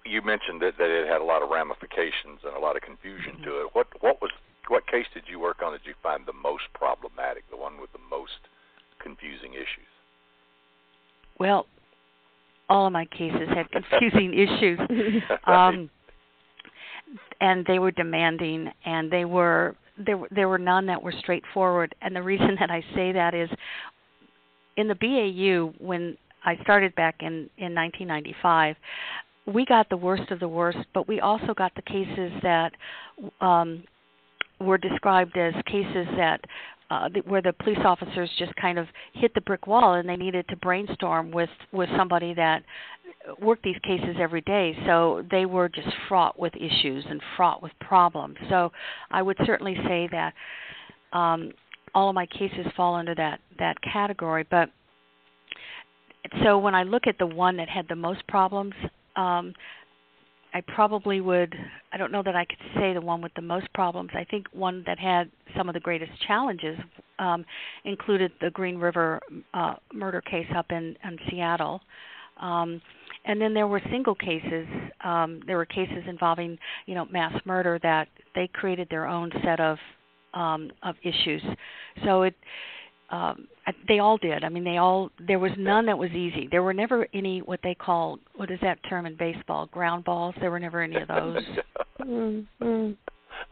[0.06, 3.34] you mentioned that, that it had a lot of ramifications and a lot of confusion
[3.34, 3.43] mm-hmm.
[3.43, 3.67] to it.
[3.74, 4.32] What what was
[4.67, 7.91] what case did you work on that you find the most problematic, the one with
[7.93, 8.50] the most
[9.00, 9.91] confusing issues?
[11.39, 11.67] Well,
[12.69, 14.80] all of my cases had confusing issues.
[15.48, 15.89] Um
[17.39, 22.15] and they were demanding and they were there there were none that were straightforward and
[22.15, 23.50] the reason that I say that is
[24.76, 28.76] in the BAU when I started back in in 1995
[29.45, 32.71] we got the worst of the worst but we also got the cases that
[33.41, 33.84] um
[34.60, 36.39] were described as cases that
[36.89, 40.47] uh, where the police officers just kind of hit the brick wall and they needed
[40.47, 42.63] to brainstorm with with somebody that
[43.41, 44.77] worked these cases every day.
[44.86, 48.38] So they were just fraught with issues and fraught with problems.
[48.49, 48.71] So
[49.12, 50.34] i would certainly say that
[51.13, 51.51] um
[51.93, 54.45] all of my cases fall under that that category.
[54.49, 54.69] But
[56.43, 58.73] so when i look at the one that had the most problems
[59.15, 59.54] um
[60.54, 61.54] I probably would
[61.91, 64.12] I don't know that I could say the one with the most problems.
[64.13, 66.78] I think one that had some of the greatest challenges
[67.19, 67.45] um
[67.84, 69.19] included the Green River
[69.54, 71.82] uh murder case up in in Seattle.
[72.39, 72.82] Um
[73.28, 74.67] and then there were single cases
[75.04, 79.60] um there were cases involving, you know, mass murder that they created their own set
[79.60, 79.78] of
[80.34, 81.43] um of issues.
[82.06, 82.36] So it
[83.15, 83.47] um
[83.88, 86.73] they all did i mean they all there was none that was easy there were
[86.73, 90.60] never any what they call what is that term in baseball ground balls there were
[90.60, 91.43] never any of those
[92.01, 92.91] mm-hmm.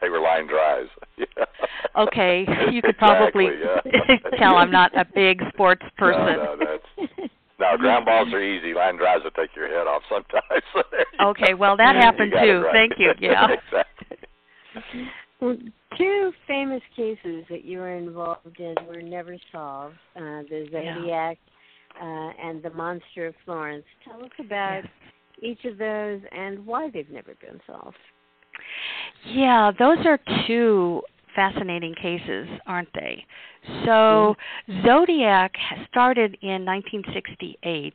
[0.01, 0.89] they were line drives
[1.97, 4.37] okay you could probably exactly, yeah.
[4.37, 8.73] tell i'm not a big sports person no, no, that's no, ground balls are easy.
[8.73, 10.63] Line drives will take your head off sometimes.
[10.73, 10.81] So
[11.27, 12.61] okay, well that happened too.
[12.61, 12.73] Right.
[12.73, 13.13] Thank you.
[13.19, 13.47] Yeah.
[13.51, 15.07] exactly.
[15.43, 15.57] Well,
[15.97, 21.37] two famous cases that you were involved in were never solved: uh, the Zodiac
[21.95, 22.01] yeah.
[22.01, 23.83] uh, and the Monster of Florence.
[24.05, 24.87] Tell us about yes.
[25.41, 27.97] each of those and why they've never been solved.
[29.25, 31.01] Yeah, those are two
[31.35, 33.25] fascinating cases, aren't they?
[33.83, 34.35] So,
[34.69, 34.87] mm-hmm.
[34.87, 35.51] Zodiac
[35.89, 37.93] started in 1968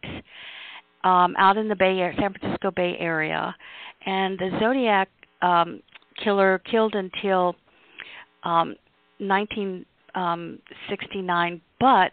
[1.04, 3.54] um, out in the Bay San Francisco Bay Area,
[4.04, 5.08] and the Zodiac
[5.40, 5.80] um,
[6.22, 7.56] killer killed until
[8.44, 8.76] um
[9.18, 12.12] 1969 but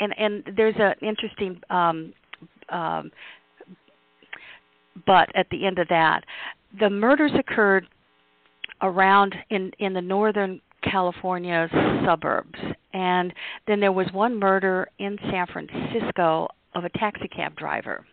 [0.00, 2.12] and and there's an interesting um
[2.68, 3.12] um
[5.06, 6.22] but at the end of that
[6.80, 7.86] the murders occurred
[8.82, 11.68] around in in the northern California
[12.04, 12.58] suburbs
[12.92, 13.32] and
[13.66, 18.04] then there was one murder in San Francisco of a taxi cab driver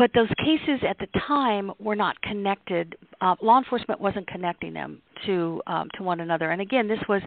[0.00, 2.96] but those cases at the time were not connected.
[3.20, 6.52] Uh, law enforcement wasn't connecting them to um, to one another.
[6.52, 7.20] And again, this was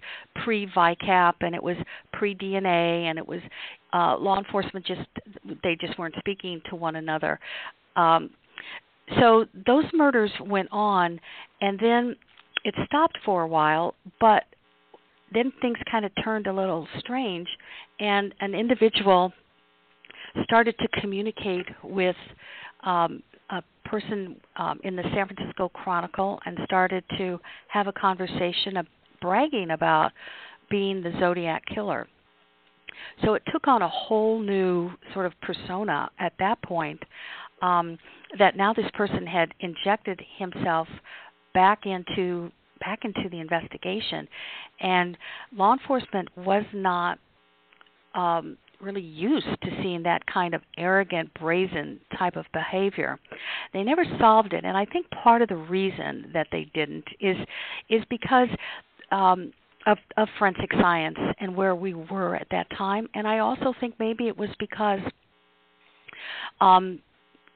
[0.44, 1.78] pre VICAP and it was
[2.14, 3.42] pre DNA, and it was
[3.94, 5.02] uh, law enforcement just
[5.64, 7.40] they just weren't speaking to one another.
[7.96, 8.32] Um,
[9.20, 11.20] so those murders went on,
[11.62, 12.16] and then
[12.66, 14.46] it stopped for a while, but
[15.32, 17.48] then things kind of turned a little strange,
[18.00, 19.32] and an individual
[20.44, 22.16] started to communicate with
[22.86, 28.78] um, a person um, in the San Francisco Chronicle and started to have a conversation
[28.78, 28.86] of
[29.22, 30.12] bragging about
[30.70, 32.08] being the Zodiac killer.
[33.24, 37.02] So it took on a whole new sort of persona at that point.
[37.62, 37.98] Um,
[38.40, 40.88] that now this person had injected himself
[41.54, 44.28] back into back into the investigation,
[44.82, 45.18] and
[45.56, 47.20] law enforcement was not
[48.16, 53.20] um, really used to seeing that kind of arrogant, brazen type of behavior.
[53.74, 57.38] They never solved it, and I think part of the reason that they didn't is
[57.90, 58.50] is because
[59.12, 59.52] um,
[59.86, 63.96] of, of forensic science and where we were at that time, and I also think
[64.00, 65.00] maybe it was because
[66.62, 67.00] um,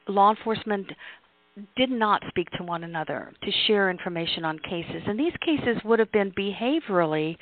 [0.08, 0.88] law enforcement
[1.76, 5.02] did not speak to one another to share information on cases.
[5.08, 7.38] And these cases would have been behaviorally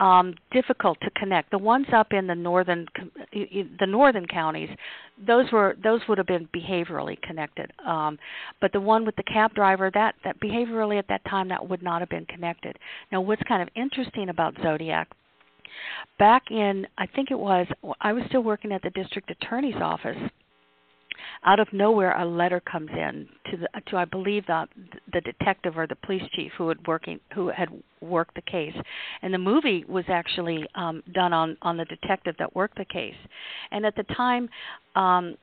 [0.00, 1.50] um, difficult to connect.
[1.50, 2.86] The ones up in the northern
[3.32, 4.70] the northern counties
[5.26, 7.70] those were those would have been behaviorally connected.
[7.86, 8.18] Um,
[8.60, 11.82] but the one with the cab driver that that behaviorally at that time that would
[11.82, 12.78] not have been connected.
[13.12, 15.08] Now what's kind of interesting about zodiac
[16.18, 17.66] back in i think it was
[18.00, 20.18] i was still working at the district attorney's office
[21.44, 24.66] out of nowhere a letter comes in to the to I believe the
[25.12, 27.68] the detective or the police chief who had working who had
[28.00, 28.74] worked the case.
[29.22, 33.14] And the movie was actually um done on on the detective that worked the case.
[33.70, 34.48] And at the time
[34.96, 35.36] um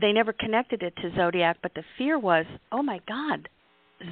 [0.00, 3.48] they never connected it to zodiac but the fear was oh my god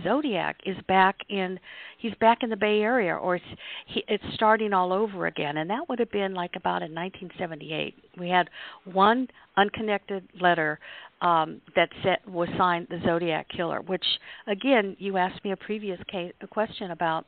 [0.02, 1.58] Zodiac is back in
[1.98, 3.44] he's back in the Bay Area or it's
[3.86, 5.58] he, it's starting all over again.
[5.58, 8.48] And that would have been like about in 1978 we had
[8.84, 10.78] one unconnected letter
[11.20, 14.04] um that said was signed the Zodiac killer which
[14.46, 17.26] again you asked me a previous case a question about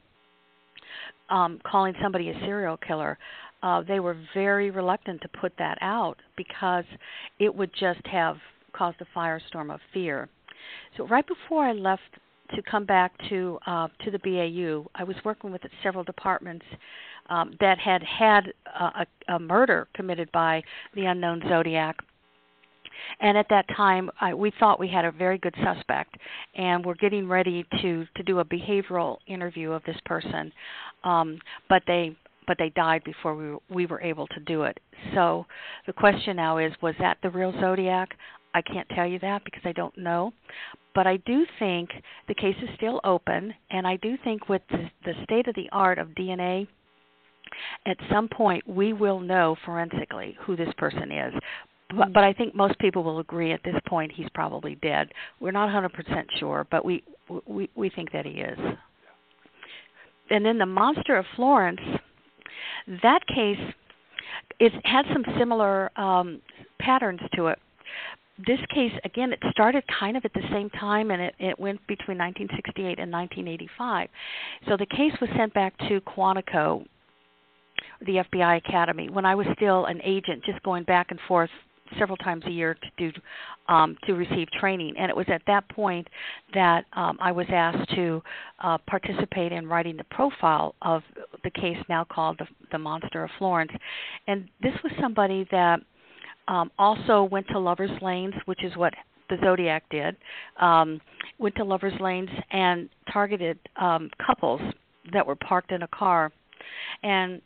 [1.30, 3.18] um calling somebody a serial killer.
[3.62, 6.84] Uh they were very reluctant to put that out because
[7.38, 8.36] it would just have
[8.72, 10.28] caused a firestorm of fear.
[10.96, 12.02] So right before I left
[12.54, 16.64] to come back to uh, to the BAU, I was working with several departments
[17.28, 20.62] um, that had had a, a murder committed by
[20.94, 21.96] the unknown Zodiac.
[23.20, 26.16] And at that time, I, we thought we had a very good suspect,
[26.54, 30.52] and we're getting ready to to do a behavioral interview of this person,
[31.04, 31.38] um,
[31.68, 34.78] but they but they died before we we were able to do it.
[35.14, 35.46] So
[35.86, 38.16] the question now is, was that the real Zodiac?
[38.54, 40.32] I can't tell you that because I don't know.
[40.94, 41.90] But I do think
[42.26, 45.68] the case is still open, and I do think with the, the state of the
[45.70, 46.66] art of DNA,
[47.86, 51.34] at some point we will know forensically who this person is.
[51.96, 55.08] But, but I think most people will agree at this point he's probably dead.
[55.40, 55.90] We're not 100%
[56.38, 57.02] sure, but we
[57.46, 58.58] we we think that he is.
[60.30, 61.80] And then the monster of Florence,
[63.02, 63.58] that case,
[64.58, 66.42] it had some similar um,
[66.78, 67.58] patterns to it
[68.46, 71.80] this case again it started kind of at the same time and it, it went
[71.86, 74.08] between 1968 and 1985
[74.68, 76.84] so the case was sent back to quantico
[78.06, 81.50] the fbi academy when i was still an agent just going back and forth
[81.98, 83.20] several times a year to do
[83.68, 84.94] um, to receive training.
[84.98, 86.06] And it was at that point
[86.54, 88.22] that um, i was asked to
[88.62, 91.02] uh, participate in writing the profile of
[91.44, 93.72] the case now called the, the monster of florence.
[94.26, 95.80] And this was somebody that
[96.48, 98.94] um, also went to lovers lanes, which is what
[99.30, 100.16] the Zodiac did.
[100.60, 101.00] Um,
[101.38, 104.60] went to lovers lanes and targeted um, couples
[105.12, 106.32] that were parked in a car,
[107.02, 107.40] and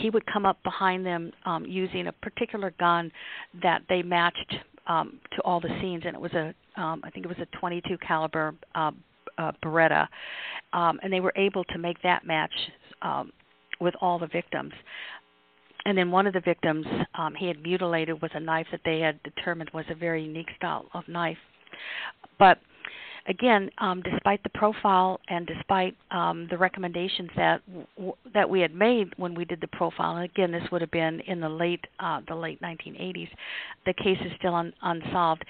[0.00, 3.10] he would come up behind them um, using a particular gun
[3.62, 4.54] that they matched
[4.86, 7.46] um, to all the scenes, and it was a um, I think it was a.
[7.58, 8.92] 22 caliber uh,
[9.38, 10.06] uh, Beretta,
[10.72, 12.52] um, and they were able to make that match
[13.02, 13.32] um,
[13.80, 14.72] with all the victims
[15.84, 19.00] and then one of the victims um, he had mutilated with a knife that they
[19.00, 21.38] had determined was a very unique style of knife.
[22.38, 22.58] But
[23.28, 27.62] again, um, despite the profile and despite um, the recommendations that
[27.96, 30.90] w- that we had made when we did the profile, and again, this would have
[30.90, 33.28] been in the late uh, the late 1980s,
[33.86, 35.44] the case is still un- unsolved.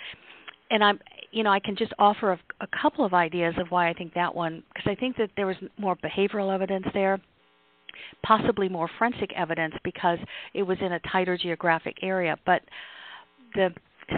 [0.71, 1.01] And I'm,
[1.31, 4.13] you know, I can just offer a, a couple of ideas of why I think
[4.15, 7.19] that one, because I think that there was more behavioral evidence there
[8.23, 10.19] possibly more forensic evidence because
[10.55, 12.37] it was in a tighter geographic area.
[12.45, 12.63] But
[13.55, 13.71] the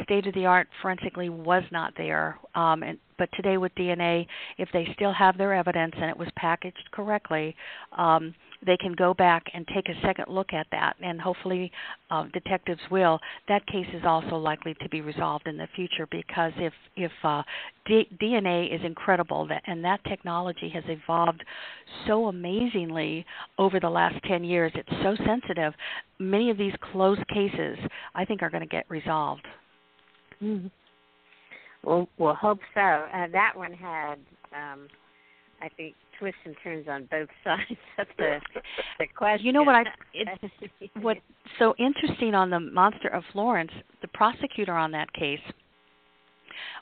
[0.04, 2.38] state of the art forensically was not there.
[2.54, 4.26] Um, and, but today with DNA,
[4.58, 7.54] if they still have their evidence and it was packaged correctly,
[7.96, 11.70] um, they can go back and take a second look at that, and hopefully
[12.10, 13.18] uh, detectives will.
[13.48, 17.42] That case is also likely to be resolved in the future because if if uh,
[17.86, 21.42] D- DNA is incredible, that and that technology has evolved
[22.06, 23.24] so amazingly
[23.58, 24.72] over the last 10 years.
[24.74, 25.72] It's so sensitive.
[26.18, 27.78] Many of these closed cases,
[28.14, 29.46] I think, are going to get resolved.
[30.42, 30.68] Mm-hmm.
[31.82, 32.80] Well, we'll hope so.
[32.80, 34.16] Uh, that one had,
[34.54, 34.86] um,
[35.62, 38.40] I think, twists and turns on both sides of the
[38.98, 39.46] the question.
[39.46, 41.20] You know what I it's what's
[41.58, 45.40] so interesting on the monster of Florence, the prosecutor on that case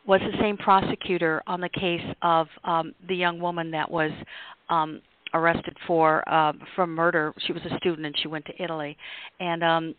[0.07, 4.11] was the same prosecutor on the case of um the young woman that was
[4.69, 5.01] um
[5.35, 7.33] arrested for uh for murder.
[7.47, 8.97] She was a student and she went to Italy.
[9.41, 9.95] And um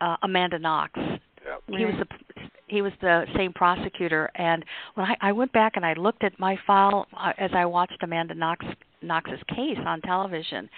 [0.00, 0.92] uh Amanda Knox.
[0.96, 1.78] Yep.
[1.78, 2.29] He was the
[2.70, 4.30] he was the same prosecutor.
[4.36, 4.64] And
[4.94, 8.02] when I, I went back and I looked at my file uh, as I watched
[8.02, 8.64] Amanda Knox
[9.02, 10.68] Knox's case on television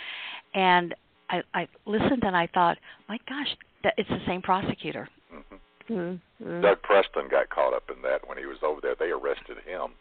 [0.55, 0.95] and
[1.29, 2.79] I I listened and I thought
[3.09, 5.09] my gosh that it's the same prosecutor.
[5.35, 5.93] Mm-hmm.
[5.93, 6.63] Mm-hmm.
[6.63, 8.95] Doug Preston got caught up in that when he was over there.
[8.99, 9.93] They arrested him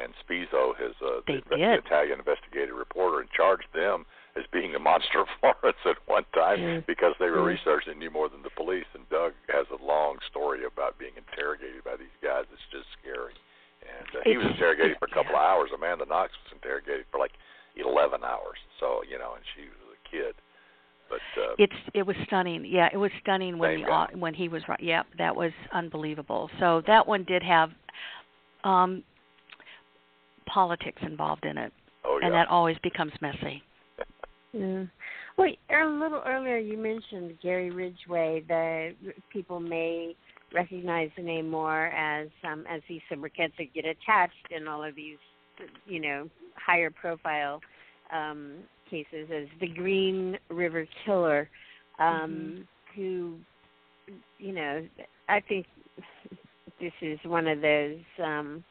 [0.00, 4.04] and Spezi his uh the, the Italian investigative reporter and charged them
[4.38, 6.86] as being a monster of Florence at one time mm.
[6.86, 8.86] because they were researching knew more than the police.
[8.94, 12.46] And Doug has a long story about being interrogated by these guys.
[12.54, 13.34] It's just scary.
[13.82, 15.42] And uh, he was interrogated for a couple yeah.
[15.42, 15.70] of hours.
[15.74, 17.34] Amanda Knox was interrogated for like
[17.74, 18.58] 11 hours.
[18.80, 20.34] So you know, and she was a kid.
[21.08, 22.64] But uh, it's it was stunning.
[22.66, 24.80] Yeah, it was stunning when the, uh, when he was right.
[24.82, 26.50] Yeah, that was unbelievable.
[26.60, 27.70] So that one did have
[28.64, 29.02] um
[30.52, 31.72] politics involved in it.
[32.04, 32.26] Oh, yeah.
[32.26, 33.62] And that always becomes messy.
[34.52, 34.84] Yeah.
[35.36, 38.44] Well, a little earlier you mentioned Gary Ridgway.
[38.48, 38.94] The
[39.32, 40.16] people may
[40.54, 44.94] recognize the name more as, um, as these subricants that get attached in all of
[44.94, 45.18] these
[45.86, 47.60] you know higher profile
[48.12, 48.54] um,
[48.90, 51.48] cases as the Green River Killer,
[51.98, 53.00] um, mm-hmm.
[53.00, 53.36] who
[54.38, 54.86] you know
[55.28, 55.66] I think
[56.80, 58.64] this is one of those um,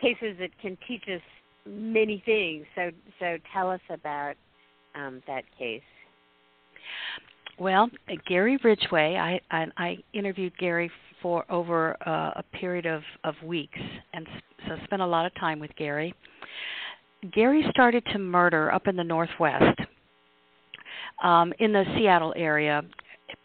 [0.00, 1.22] cases that can teach us
[1.66, 2.64] many things.
[2.74, 4.34] So so tell us about
[4.94, 5.82] um, that case.
[7.58, 7.88] Well,
[8.26, 10.90] Gary Ridgway, I, I, I interviewed Gary
[11.22, 13.78] for over uh, a period of, of weeks,
[14.12, 14.26] and
[14.66, 16.14] so spent a lot of time with Gary.
[17.32, 19.78] Gary started to murder up in the Northwest,
[21.22, 22.82] um, in the Seattle area,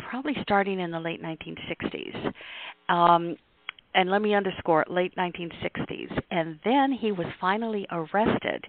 [0.09, 2.33] probably starting in the late 1960s.
[2.89, 3.35] Um,
[3.95, 6.21] and let me underscore late 1960s.
[6.31, 8.65] And then he was finally arrested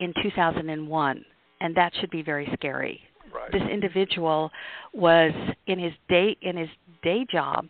[0.00, 1.24] in 2001,
[1.60, 3.00] and that should be very scary.
[3.34, 3.52] Right.
[3.52, 4.50] This individual
[4.92, 5.32] was
[5.66, 6.68] in his day in his
[7.02, 7.66] day job.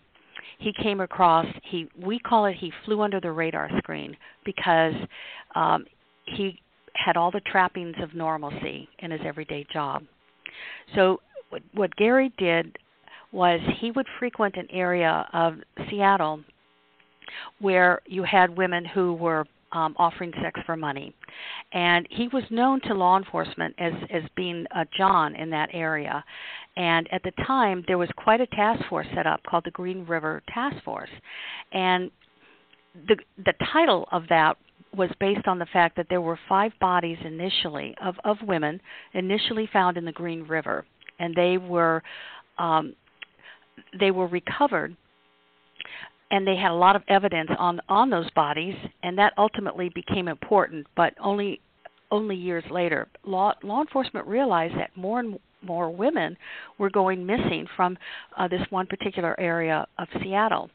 [0.59, 4.95] He came across he we call it he flew under the radar screen because
[5.55, 5.85] um,
[6.25, 6.61] he
[6.95, 10.03] had all the trappings of normalcy in his everyday job.
[10.95, 11.21] So
[11.51, 12.79] what, what Gary did
[13.33, 15.55] was he would frequent an area of
[15.91, 16.43] Seattle
[17.59, 19.47] where you had women who were
[19.77, 21.15] um, offering sex for money,
[21.73, 26.25] and he was known to law enforcement as as being a John in that area.
[26.79, 30.07] And at the time, there was quite a task force set up called the Green
[30.07, 31.11] River Task Force,
[31.73, 32.11] and
[33.07, 34.57] the the title of that
[34.97, 38.81] was based on the fact that there were five bodies initially of of women
[39.13, 40.87] initially found in the Green River,
[41.19, 42.03] and they were
[42.57, 42.95] um,
[44.01, 44.97] they were recovered
[46.31, 50.29] and they had a lot of evidence on on those bodies and that ultimately became
[50.29, 51.61] important but only
[52.11, 53.09] only years later.
[53.25, 56.37] Law law enforcement realized that more and more women
[56.79, 57.99] were going missing from
[58.37, 60.71] uh, this one particular area of Seattle.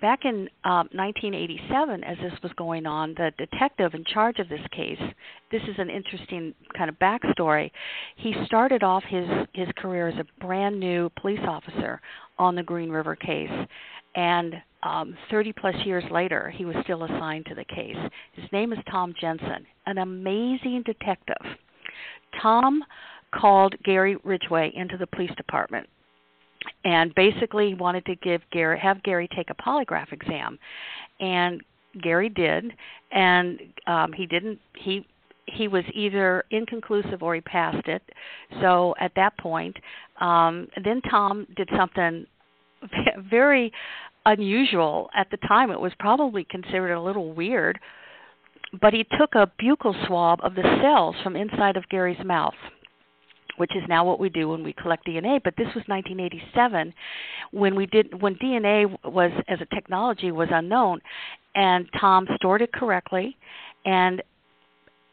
[0.00, 4.60] Back in um, 1987 as this was going on the detective in charge of this
[4.74, 5.00] case
[5.50, 7.70] this is an interesting kind of backstory.
[8.16, 12.00] He started off his his career as a brand new police officer
[12.38, 13.50] on the green river case
[14.16, 17.96] and um, 30 plus years later, he was still assigned to the case.
[18.32, 21.36] His name is Tom Jensen, an amazing detective.
[22.40, 22.82] Tom
[23.34, 25.86] called Gary Ridgway into the police department
[26.84, 30.58] and basically wanted to give Gary have Gary take a polygraph exam,
[31.20, 31.62] and
[32.02, 32.72] Gary did,
[33.12, 35.06] and um, he didn't he
[35.46, 38.02] he was either inconclusive or he passed it.
[38.60, 39.76] So at that point,
[40.20, 42.26] um, then Tom did something
[43.30, 43.72] very
[44.26, 45.70] unusual at the time.
[45.70, 47.78] It was probably considered a little weird.
[48.80, 52.54] But he took a buccal swab of the cells from inside of Gary's mouth,
[53.56, 55.40] which is now what we do when we collect DNA.
[55.42, 56.92] But this was 1987,
[57.52, 61.00] when we did when DNA was as a technology was unknown,
[61.54, 63.36] and Tom stored it correctly,
[63.86, 64.20] and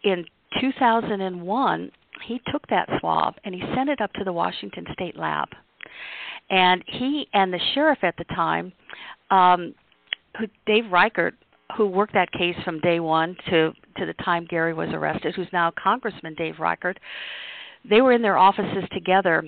[0.03, 0.25] in
[0.59, 1.91] 2001
[2.25, 5.49] he took that swab and he sent it up to the Washington State lab
[6.49, 8.71] and he and the sheriff at the time,
[9.31, 9.73] um,
[10.37, 11.35] who Dave Reichert,
[11.77, 15.47] who worked that case from day one to to the time Gary was arrested, who's
[15.53, 16.99] now Congressman Dave Reichert,
[17.87, 19.43] they were in their offices together.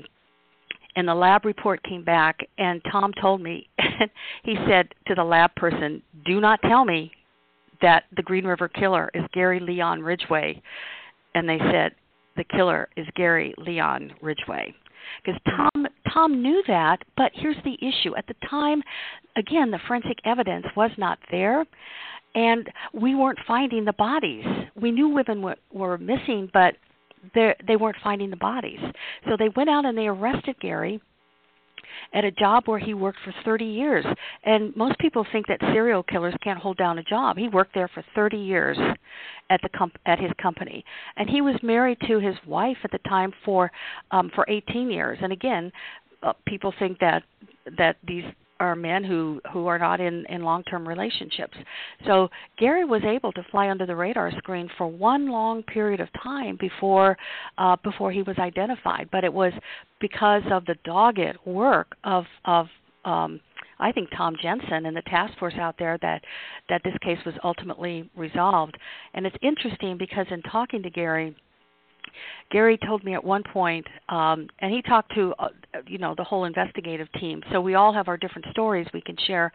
[0.98, 3.68] And the lab report came back, and Tom told me,
[4.44, 7.12] he said to the lab person, "Do not tell me
[7.82, 10.62] that the Green River Killer is Gary Leon Ridgway."
[11.34, 11.94] And they said,
[12.38, 14.74] "The killer is Gary Leon Ridgway."
[15.24, 18.16] Because Tom Tom knew that, but here's the issue.
[18.16, 18.82] At the time,
[19.36, 21.66] again, the forensic evidence was not there,
[22.36, 24.46] and we weren't finding the bodies.
[24.80, 26.76] We knew women were, were missing, but
[27.34, 28.80] they weren't finding the bodies.
[29.26, 31.02] So they went out and they arrested Gary
[32.14, 34.06] at a job where he worked for 30 years.
[34.44, 37.38] And most people think that serial killers can't hold down a job.
[37.38, 38.78] He worked there for 30 years
[39.50, 40.84] at the comp- at his company,
[41.18, 43.72] and he was married to his wife at the time for
[44.12, 45.20] um for 18 years.
[45.22, 45.72] And again,
[46.24, 47.24] uh, people think that
[47.78, 48.24] that these
[48.60, 51.58] are men who who are not in in long-term relationships.
[52.06, 56.10] So Gary was able to fly under the radar screen for one long period of
[56.24, 57.18] time before
[57.58, 59.54] uh before he was identified, but it was
[60.00, 62.68] because of the dogged work of of
[63.04, 63.40] um
[63.80, 66.24] I think Tom Jensen and the task force out there that
[66.70, 68.78] that this case was ultimately resolved.
[69.14, 71.36] And it's interesting because in talking to Gary
[72.52, 75.50] Gary told me at one point, um, and he talked to uh,
[75.88, 77.42] you know the whole investigative team.
[77.52, 79.52] So we all have our different stories we can share.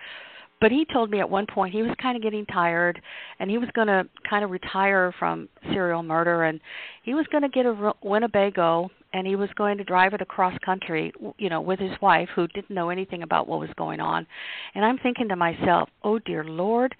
[0.61, 3.00] But he told me at one point he was kind of getting tired,
[3.38, 6.61] and he was going to kind of retire from serial murder, and
[7.02, 10.52] he was going to get a Winnebago, and he was going to drive it across
[10.64, 14.26] country, you know, with his wife who didn't know anything about what was going on.
[14.74, 16.94] And I'm thinking to myself, oh dear Lord,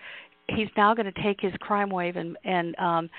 [0.55, 3.11] he's now going to take his crime wave and and um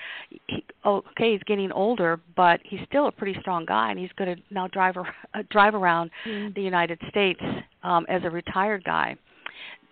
[0.46, 4.34] he, okay he's getting older but he's still a pretty strong guy and he's going
[4.34, 6.54] to now drive uh, drive around mm.
[6.54, 7.40] the United States
[7.82, 9.16] um as a retired guy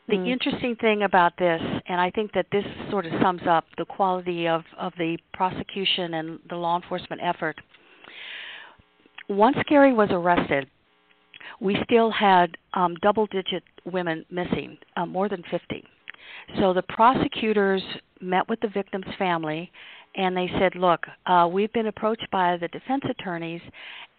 [0.09, 0.29] the mm.
[0.29, 4.47] interesting thing about this and I think that this sort of sums up the quality
[4.49, 7.57] of of the prosecution and the law enforcement effort
[9.29, 10.69] once Gary was arrested
[11.61, 15.85] we still had um double digit women missing uh, more than 50
[16.59, 17.83] so the prosecutors
[18.21, 19.71] met with the victim's family
[20.17, 23.63] and they said, "Look, uh, we've been approached by the defense attorneys,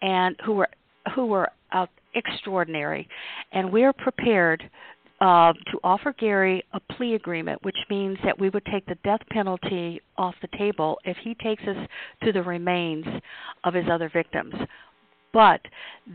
[0.00, 0.68] and who were
[1.14, 3.08] who were uh, extraordinary,
[3.52, 4.68] and we're prepared
[5.20, 9.20] uh, to offer Gary a plea agreement, which means that we would take the death
[9.30, 11.76] penalty off the table if he takes us
[12.24, 13.06] to the remains
[13.64, 14.54] of his other victims.
[15.32, 15.60] But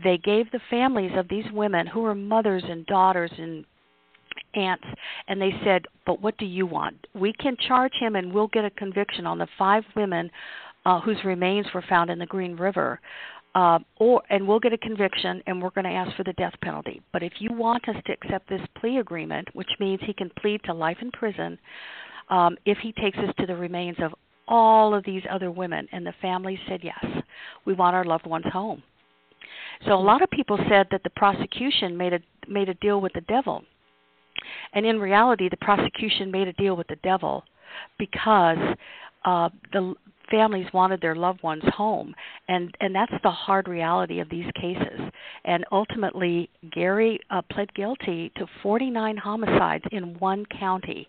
[0.04, 3.64] they gave the families of these women, who were mothers and daughters and
[4.54, 4.86] aunts
[5.28, 7.06] and they said but what do you want?
[7.14, 10.30] We can charge him and we'll get a conviction on the five women
[10.86, 13.00] uh, whose remains were found in the green river
[13.54, 16.54] uh, or and we'll get a conviction and we're going to ask for the death
[16.62, 17.02] penalty.
[17.12, 20.62] But if you want us to accept this plea agreement which means he can plead
[20.64, 21.58] to life in prison
[22.30, 24.14] um, if he takes us to the remains of
[24.46, 27.04] all of these other women and the family said yes.
[27.64, 28.82] We want our loved ones home.
[29.86, 33.12] So a lot of people said that the prosecution made a made a deal with
[33.12, 33.62] the devil
[34.72, 37.44] and in reality, the prosecution made a deal with the devil
[37.98, 38.58] because
[39.24, 39.94] uh, the
[40.30, 42.14] families wanted their loved ones home.
[42.48, 45.00] And and that's the hard reality of these cases.
[45.44, 51.08] And ultimately Gary uh, pled guilty to 49 homicides in one county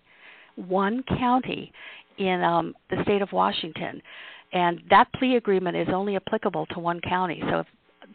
[0.56, 1.72] one county
[2.18, 4.02] in um the state of Washington.
[4.52, 7.42] And that plea agreement is only applicable to one county.
[7.50, 7.68] So if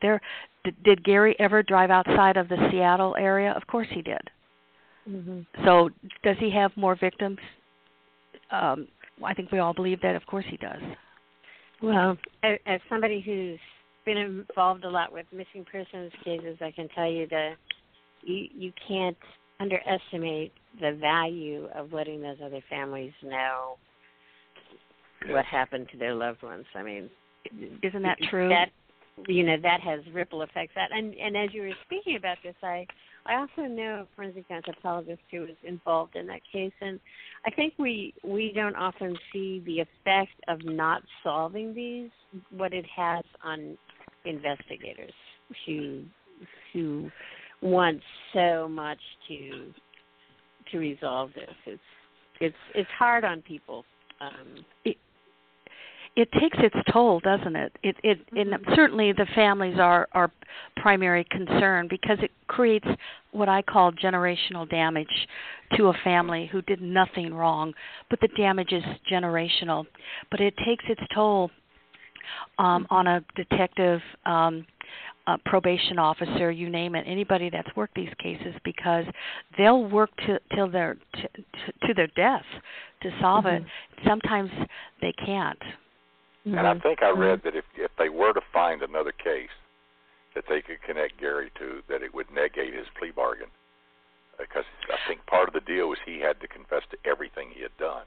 [0.02, 0.20] there
[0.64, 3.52] did, did Gary ever drive outside of the Seattle area?
[3.52, 4.30] Of course he did
[5.08, 5.40] Mm-hmm.
[5.64, 5.90] So,
[6.22, 7.38] does he have more victims?
[8.50, 8.88] Um,
[9.24, 10.16] I think we all believe that.
[10.16, 10.80] Of course, he does.
[11.82, 13.58] Well, as somebody who's
[14.04, 17.54] been involved a lot with missing persons cases, I can tell you that
[18.22, 19.16] you you can't
[19.60, 23.76] underestimate the value of letting those other families know
[25.28, 26.64] what happened to their loved ones.
[26.74, 27.10] I mean,
[27.82, 28.48] isn't that true?
[28.48, 28.70] That
[29.28, 30.72] you know that has ripple effects.
[30.74, 32.86] That and and as you were speaking about this, I
[33.26, 37.00] I also know a forensic anthropologist who was involved in that case, and
[37.46, 42.10] I think we we don't often see the effect of not solving these,
[42.50, 43.78] what it has on
[44.24, 45.14] investigators
[45.66, 46.02] who
[46.72, 47.10] who
[47.62, 48.00] want
[48.34, 49.72] so much to
[50.70, 51.54] to resolve this.
[51.66, 51.80] It's
[52.40, 53.84] it's it's hard on people.
[54.20, 54.96] Um, it,
[56.16, 57.76] it takes its toll, doesn't it?
[57.82, 58.74] It it and mm-hmm.
[58.74, 60.30] certainly the families are our
[60.76, 62.86] primary concern because it creates
[63.32, 65.08] what I call generational damage
[65.76, 67.74] to a family who did nothing wrong,
[68.10, 69.86] but the damage is generational.
[70.30, 71.50] But it takes its toll
[72.58, 72.94] um, mm-hmm.
[72.94, 74.64] on a detective, um,
[75.26, 79.04] a probation officer, you name it, anybody that's worked these cases, because
[79.58, 82.44] they'll work to, till their to, to, to their death
[83.02, 83.64] to solve mm-hmm.
[83.64, 84.06] it.
[84.06, 84.50] Sometimes
[85.00, 85.58] they can't.
[86.46, 86.58] Mm-hmm.
[86.58, 87.48] And I think I read mm-hmm.
[87.48, 89.54] that if if they were to find another case
[90.34, 93.48] that they could connect Gary to, that it would negate his plea bargain.
[94.38, 97.62] Because I think part of the deal was he had to confess to everything he
[97.62, 98.04] had done.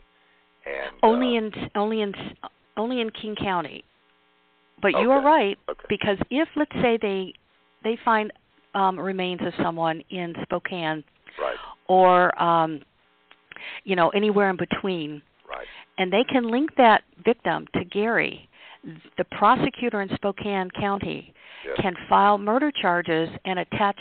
[0.65, 2.13] And only uh, in only in
[2.75, 3.83] only in King County.
[4.81, 5.01] But okay.
[5.01, 5.85] you are right okay.
[5.89, 7.33] because if let's say they
[7.83, 8.31] they find
[8.75, 11.03] um remains of someone in Spokane
[11.39, 11.55] right.
[11.87, 12.81] or um
[13.85, 15.21] you know anywhere in between.
[15.97, 18.49] And they can link that victim to Gary.
[19.17, 21.33] The prosecutor in Spokane County
[21.81, 23.99] can file murder charges and attach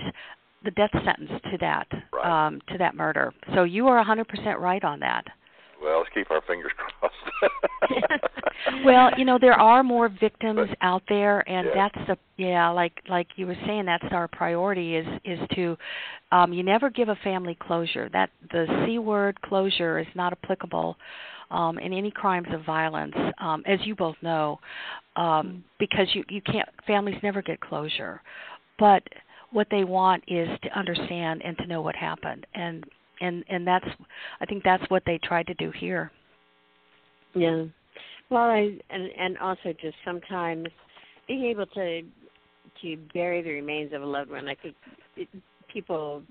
[0.64, 2.46] the death sentence to that right.
[2.46, 3.32] um, to that murder.
[3.54, 5.24] So you are 100% right on that.
[5.82, 7.14] Well, let's keep our fingers crossed.
[8.84, 11.88] well, you know there are more victims but, out there, and yeah.
[11.94, 15.76] that's the yeah, like like you were saying, that's our priority is is to
[16.32, 18.08] um, you never give a family closure.
[18.12, 20.96] That the c word closure is not applicable
[21.50, 24.58] um, in any crimes of violence, um, as you both know,
[25.16, 28.20] um, because you you can't families never get closure,
[28.78, 29.02] but
[29.52, 32.84] what they want is to understand and to know what happened, and
[33.20, 33.86] and and that's
[34.40, 36.10] I think that's what they tried to do here.
[37.34, 37.64] Yeah,
[38.30, 40.66] well, I and and also just sometimes
[41.28, 42.02] being able to
[42.82, 44.48] to bury the remains of a loved one.
[44.48, 44.74] I think
[45.16, 45.28] it,
[45.72, 46.22] people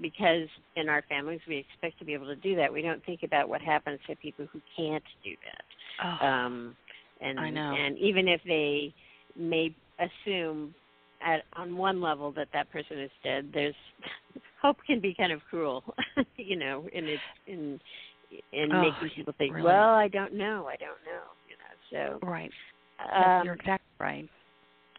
[0.00, 2.72] because in our families we expect to be able to do that.
[2.72, 5.64] We don't think about what happens to people who can't do that.
[6.04, 6.76] Oh, um,
[7.20, 7.74] and I know.
[7.74, 8.94] and even if they
[9.36, 10.74] may assume
[11.20, 13.74] at on one level that that person is dead, there's
[14.62, 15.82] hope can be kind of cruel,
[16.36, 17.80] you know, in its in
[18.52, 19.64] in oh, making people think, really?
[19.64, 22.18] well, I don't know, I don't know, you know.
[22.20, 22.50] So right,
[23.14, 24.28] um, you're exactly right.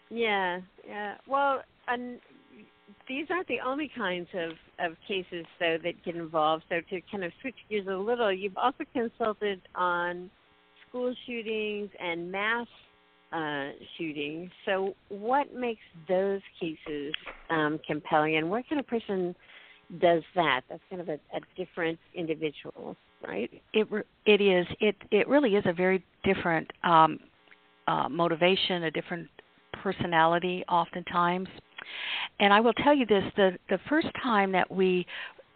[0.10, 1.16] Yeah, yeah.
[1.28, 2.20] Well, and
[3.08, 6.64] these aren't the only kinds of of cases though that get involved.
[6.70, 10.30] So to kind of switch gears a little, you've also consulted on
[10.88, 12.68] school shootings and mass
[13.32, 14.50] uh, shootings.
[14.66, 17.14] So what makes those cases
[17.50, 19.36] um, compelling, and what kind of person
[20.00, 20.62] does that?
[20.70, 22.96] That's kind of a, a different individual,
[23.28, 23.50] right?
[23.74, 23.88] It
[24.26, 24.66] it is.
[24.80, 27.20] It it really is a very different um,
[27.88, 29.28] uh, motivation, a different
[29.74, 31.48] personality, oftentimes.
[32.40, 35.06] And I will tell you this: the the first time that we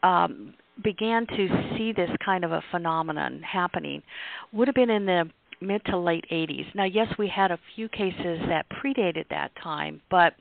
[0.04, 0.54] um,
[0.84, 4.02] began to see this kind of a phenomenon happening
[4.52, 5.30] would have been in the
[5.62, 6.66] mid to late 80s.
[6.76, 10.34] Now, yes, we had a few cases that predated that time, but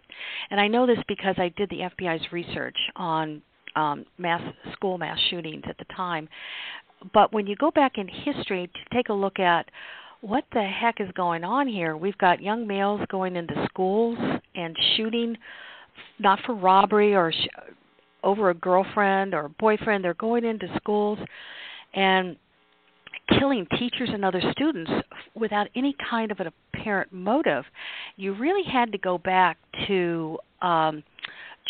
[0.50, 3.42] and I know this because I did the FBI's research on
[3.76, 6.28] um, mass school mass shootings at the time.
[7.14, 9.66] But when you go back in history to take a look at
[10.20, 14.18] what the heck is going on here, we've got young males going into schools
[14.54, 15.36] and shooting,
[16.18, 17.48] not for robbery or sh-
[18.22, 20.04] over a girlfriend or boyfriend.
[20.04, 21.18] They're going into schools
[21.94, 22.36] and
[23.38, 24.90] killing teachers and other students
[25.34, 27.64] without any kind of an apparent motive.
[28.16, 31.02] You really had to go back to um,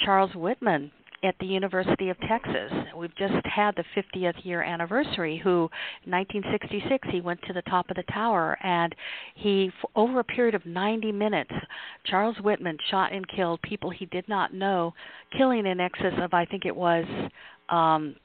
[0.04, 0.90] Charles Whitman
[1.22, 2.72] at the University of Texas.
[2.96, 5.40] We've just had the 50th year anniversary.
[5.42, 5.70] Who,
[6.04, 8.94] in 1966, he went to the top of the tower, and
[9.34, 11.52] he, over a period of 90 minutes,
[12.04, 14.94] Charles Whitman shot and killed people he did not know,
[15.36, 17.04] killing in excess of, I think it was,
[17.68, 18.16] um,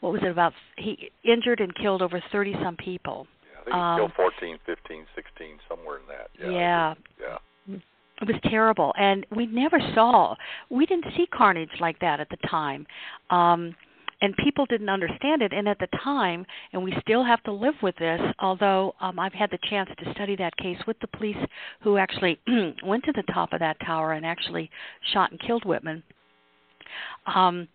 [0.00, 0.52] what was it about?
[0.76, 3.26] He injured and killed over 30 some people.
[3.42, 6.28] Yeah, I think he um, killed 14, 15, 16, somewhere in that.
[6.38, 6.50] Yeah.
[6.50, 6.94] Yeah.
[7.20, 7.38] yeah.
[8.24, 10.34] It was terrible, and we never saw.
[10.70, 12.86] We didn't see carnage like that at the time.
[13.28, 13.76] Um,
[14.22, 17.74] and people didn't understand it and at the time and we still have to live
[17.82, 21.36] with this although um I've had the chance to study that case with the police
[21.82, 22.40] who actually
[22.84, 24.70] went to the top of that tower and actually
[25.12, 26.02] shot and killed Whitman
[27.26, 27.68] um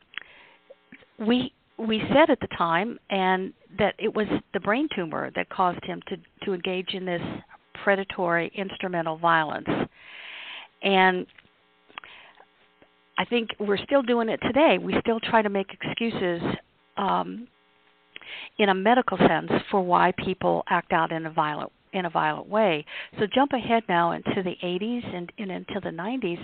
[1.19, 5.83] we we said at the time and that it was the brain tumor that caused
[5.83, 7.21] him to to engage in this
[7.83, 9.67] predatory instrumental violence
[10.81, 11.25] and
[13.17, 14.77] I think we're still doing it today.
[14.77, 16.41] We still try to make excuses
[16.97, 17.47] um,
[18.57, 22.47] in a medical sense for why people act out in a violent in a violent
[22.47, 22.85] way.
[23.17, 26.43] So jump ahead now into the 80s and, and into the 90s.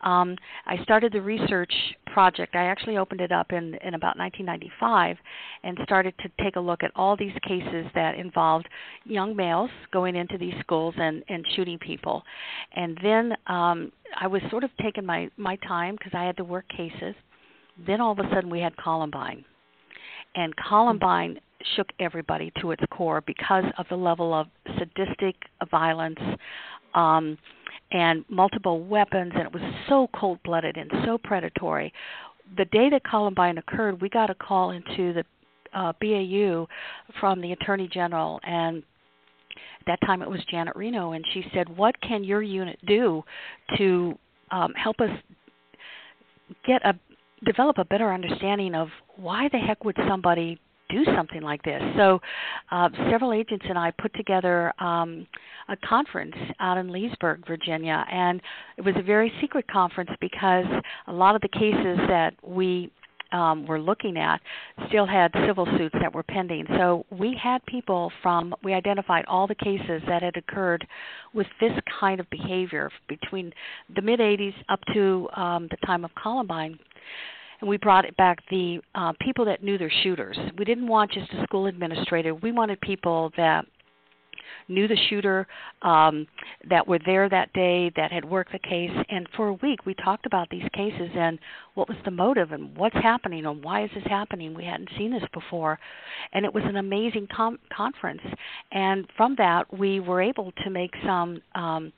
[0.00, 0.36] Um,
[0.66, 1.72] I started the research
[2.06, 2.54] project.
[2.54, 5.16] I actually opened it up in, in about 1995
[5.62, 8.68] and started to take a look at all these cases that involved
[9.04, 12.22] young males going into these schools and, and shooting people.
[12.74, 16.44] And then um, I was sort of taking my, my time because I had to
[16.44, 17.14] work cases.
[17.86, 19.44] Then all of a sudden we had Columbine.
[20.36, 21.40] And Columbine
[21.74, 24.46] shook everybody to its core because of the level of
[24.78, 25.34] sadistic
[25.70, 26.18] violence
[26.94, 27.36] um,
[27.92, 31.92] and multiple weapons, and it was so cold blooded and so predatory.
[32.56, 35.24] The day that Columbine occurred, we got a call into the
[35.74, 36.66] uh, BAU
[37.18, 38.82] from the Attorney General, and
[39.80, 43.22] at that time it was Janet Reno, and she said, "What can your unit do
[43.76, 44.18] to
[44.50, 45.10] um, help us
[46.66, 46.94] get a
[47.44, 50.58] develop a better understanding of why the heck would somebody
[50.88, 51.82] do something like this.
[51.96, 52.20] So,
[52.70, 55.26] uh, several agents and I put together um,
[55.68, 58.40] a conference out in Leesburg, Virginia, and
[58.76, 60.64] it was a very secret conference because
[61.08, 62.90] a lot of the cases that we
[63.32, 64.40] um, were looking at
[64.88, 66.64] still had civil suits that were pending.
[66.78, 70.86] So we had people from, we identified all the cases that had occurred
[71.34, 73.52] with this kind of behavior between
[73.94, 76.78] the mid 80s up to um, the time of Columbine
[77.60, 80.38] and we brought it back the uh, people that knew their shooters.
[80.58, 82.34] We didn't want just a school administrator.
[82.34, 83.66] We wanted people that
[84.68, 85.46] knew the shooter,
[85.82, 86.26] um,
[86.68, 88.90] that were there that day, that had worked the case.
[89.08, 91.38] And for a week, we talked about these cases and
[91.74, 94.54] what was the motive and what's happening and why is this happening.
[94.54, 95.78] We hadn't seen this before,
[96.32, 98.22] and it was an amazing com- conference.
[98.72, 101.92] And from that, we were able to make some, um,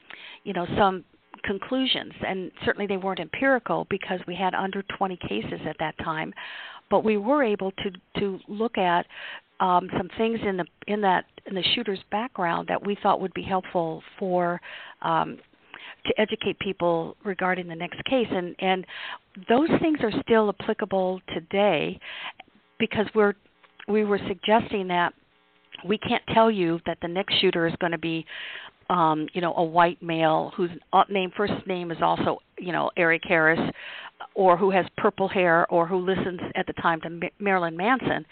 [0.44, 1.04] you know, some
[1.43, 6.32] conclusions, and certainly they weren't empirical because we had under 20 cases at that time,
[6.91, 9.07] but we were able to to look at
[9.61, 13.34] um, some things in the in that in the shooter's background that we thought would
[13.34, 14.61] be helpful for
[15.03, 15.39] um,
[16.07, 18.86] to educate people regarding the next case, and and
[19.49, 21.99] those things are still applicable today
[22.78, 23.34] because we're
[23.89, 25.12] we were suggesting that
[25.84, 28.24] we can't tell you that the next shooter is going to be
[28.89, 30.70] um, you know, a white male whose
[31.11, 33.61] name first name is also, you know, Eric Harris,
[34.34, 38.24] or who has purple hair or who listens at the time to Marilyn Manson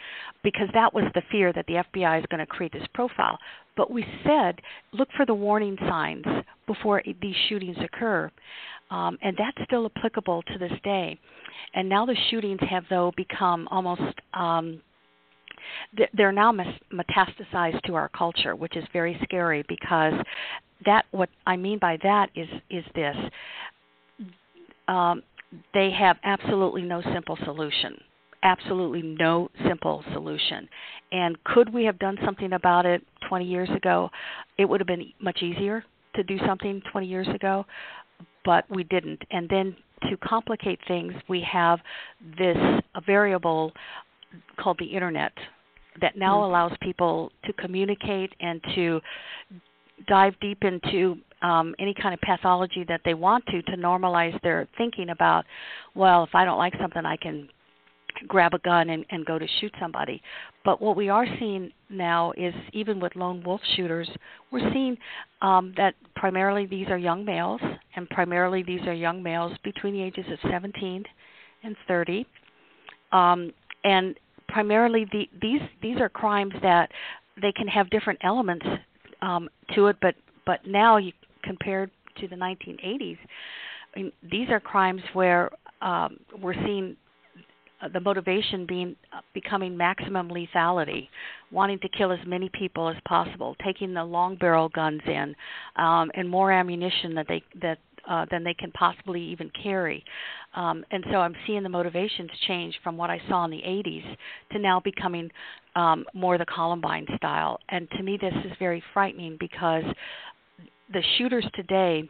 [0.42, 3.38] because that was the fear that the FBI is going to create this profile.
[3.76, 4.60] But we said
[4.92, 6.24] look for the warning signs
[6.66, 8.30] before these shootings occur.
[8.90, 11.18] Um, and that's still applicable to this day.
[11.74, 14.80] And now the shootings have, though, become almost um,
[16.14, 20.14] they're now metastasized to our culture, which is very scary because
[20.84, 23.16] that what I mean by that is is this:
[24.88, 25.22] um,
[25.74, 27.96] they have absolutely no simple solution.
[28.42, 30.68] Absolutely no simple solution.
[31.10, 34.10] And could we have done something about it 20 years ago?
[34.58, 37.66] It would have been much easier to do something 20 years ago,
[38.44, 39.22] but we didn't.
[39.30, 39.74] And then
[40.08, 41.80] to complicate things, we have
[42.38, 42.56] this
[43.04, 43.72] variable
[44.58, 45.32] called the internet
[46.00, 46.50] that now mm-hmm.
[46.50, 49.00] allows people to communicate and to
[50.08, 54.66] dive deep into um, any kind of pathology that they want to to normalize their
[54.76, 55.44] thinking about,
[55.94, 57.48] well, if I don't like something, I can
[58.28, 60.22] grab a gun and, and go to shoot somebody.
[60.64, 64.08] But what we are seeing now is even with lone wolf shooters,
[64.50, 64.96] we're seeing
[65.42, 67.60] um, that primarily these are young males,
[67.94, 71.04] and primarily these are young males between the ages of 17
[71.62, 72.26] and 30.
[73.12, 73.52] Um,
[73.84, 74.16] and
[74.48, 76.90] primarily the, these these are crimes that
[77.40, 78.66] they can have different elements
[79.22, 80.14] um, to it, but
[80.46, 81.90] but now you compared
[82.20, 83.18] to the 1980s,
[83.94, 85.50] I mean, these are crimes where
[85.82, 86.96] um, we're seeing
[87.92, 91.08] the motivation being uh, becoming maximum lethality,
[91.50, 95.34] wanting to kill as many people as possible, taking the long barrel guns in,
[95.76, 97.78] um, and more ammunition that they that
[98.08, 100.04] uh, than they can possibly even carry.
[100.54, 104.16] Um, and so I'm seeing the motivations change from what I saw in the 80s
[104.52, 105.30] to now becoming
[105.74, 107.58] um, more the Columbine style.
[107.68, 109.84] And to me, this is very frightening because
[110.92, 112.08] the shooters today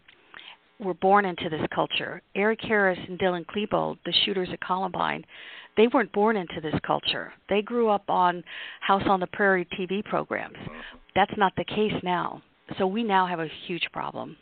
[0.79, 2.21] were born into this culture.
[2.35, 5.25] Eric Harris and Dylan Klebold, the shooters at Columbine,
[5.77, 7.33] they weren't born into this culture.
[7.49, 8.43] They grew up on
[8.81, 10.57] House on the Prairie TV programs.
[11.15, 12.43] That's not the case now.
[12.79, 14.37] So we now have a huge problem.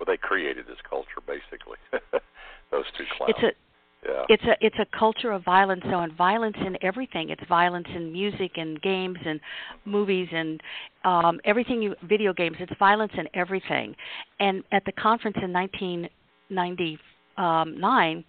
[0.00, 1.76] Well, they created this culture basically.
[2.70, 3.34] Those two clowns.
[3.36, 3.50] It's a
[4.08, 4.24] yeah.
[4.30, 7.28] It's a it's a culture of violence though and violence in everything.
[7.28, 9.38] It's violence in music and games and
[9.84, 10.58] movies and
[11.04, 12.56] um everything you video games.
[12.60, 13.94] It's violence in everything.
[14.38, 18.24] And at the conference in 1999,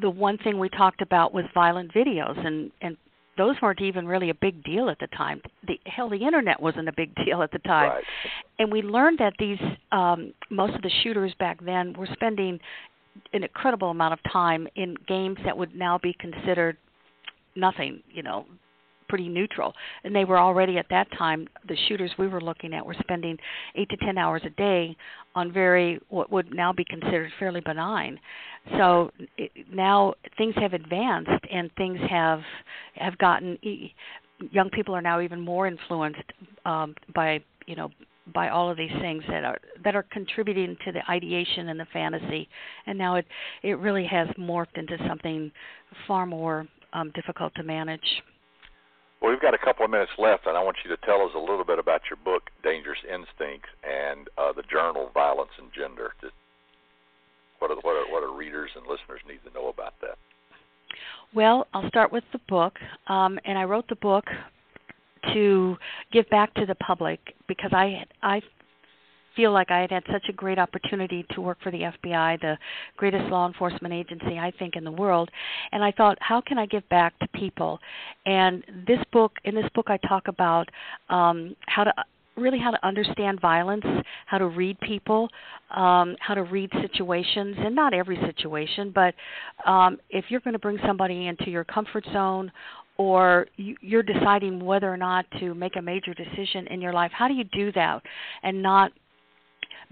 [0.00, 2.96] the one thing we talked about was violent videos and and
[3.38, 5.40] those weren't even really a big deal at the time.
[5.66, 8.04] The hell, the internet wasn't a big deal at the time, right.
[8.58, 9.58] and we learned that these
[9.90, 12.58] um, most of the shooters back then were spending
[13.32, 16.76] an incredible amount of time in games that would now be considered
[17.56, 18.46] nothing, you know,
[19.12, 19.74] pretty neutral.
[20.04, 23.36] And they were already at that time the shooters we were looking at were spending
[23.74, 24.96] 8 to 10 hours a day
[25.34, 28.18] on very what would now be considered fairly benign.
[28.78, 32.40] So it, now things have advanced and things have
[32.94, 33.58] have gotten
[34.50, 36.32] young people are now even more influenced
[36.64, 37.90] um by, you know,
[38.32, 41.86] by all of these things that are that are contributing to the ideation and the
[41.92, 42.48] fantasy
[42.86, 43.26] and now it
[43.62, 45.52] it really has morphed into something
[46.06, 48.22] far more um, difficult to manage
[49.22, 51.30] well we've got a couple of minutes left and i want you to tell us
[51.34, 56.12] a little bit about your book dangerous instincts and uh, the journal violence and gender
[56.20, 56.34] Just
[57.60, 60.18] what are, what are what are readers and listeners need to know about that?
[61.32, 62.74] Well i'll start with the book
[63.06, 64.24] um, and i wrote the book
[65.32, 65.76] to
[66.12, 68.42] give back to the public because I I
[69.36, 72.56] feel like I had had such a great opportunity to work for the FBI, the
[72.96, 75.30] greatest law enforcement agency I think in the world,
[75.72, 77.78] and I thought, how can I give back to people?
[78.26, 80.68] And this book, in this book, I talk about
[81.08, 81.92] um, how to
[82.36, 83.84] really how to understand violence,
[84.26, 85.28] how to read people,
[85.74, 89.14] um, how to read situations, and not every situation, but
[89.70, 92.50] um, if you're going to bring somebody into your comfort zone
[92.96, 97.28] or you're deciding whether or not to make a major decision in your life, how
[97.28, 98.02] do you do that
[98.42, 98.92] and not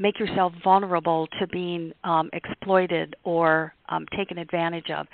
[0.01, 5.07] make yourself vulnerable to being um, exploited or um, taken advantage of.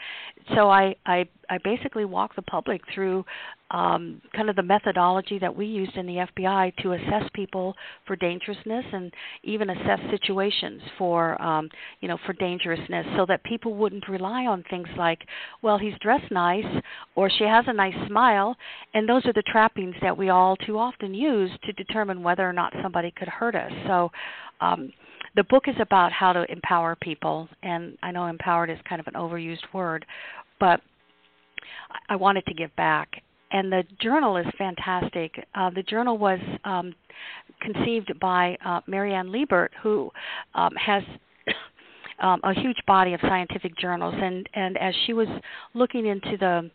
[0.55, 3.25] So I, I, I basically walk the public through
[3.71, 7.75] um, kind of the methodology that we used in the FBI to assess people
[8.07, 9.13] for dangerousness and
[9.43, 11.69] even assess situations for um,
[12.01, 15.21] you know for dangerousness, so that people wouldn't rely on things like,
[15.63, 16.65] well, he's dressed nice
[17.17, 18.57] or she has a nice smile,
[18.95, 22.53] and those are the trappings that we all too often use to determine whether or
[22.53, 23.73] not somebody could hurt us.
[23.87, 24.11] So
[24.61, 24.93] um,
[25.35, 29.07] the book is about how to empower people, and I know empowered is kind of
[29.07, 30.07] an overused word,
[30.61, 30.81] but
[32.09, 33.23] I wanted to give back.
[33.53, 35.47] And the journal is fantastic.
[35.55, 36.95] Uh, the journal was um,
[37.61, 40.11] conceived by uh, Mary Ann Liebert, who
[40.55, 41.03] um, has
[42.21, 45.29] um, a huge body of scientific journals, and and as she was
[45.75, 46.71] looking into the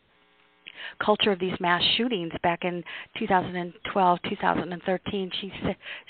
[1.04, 2.84] culture of these mass shootings back in
[3.20, 5.52] 2012 2013 she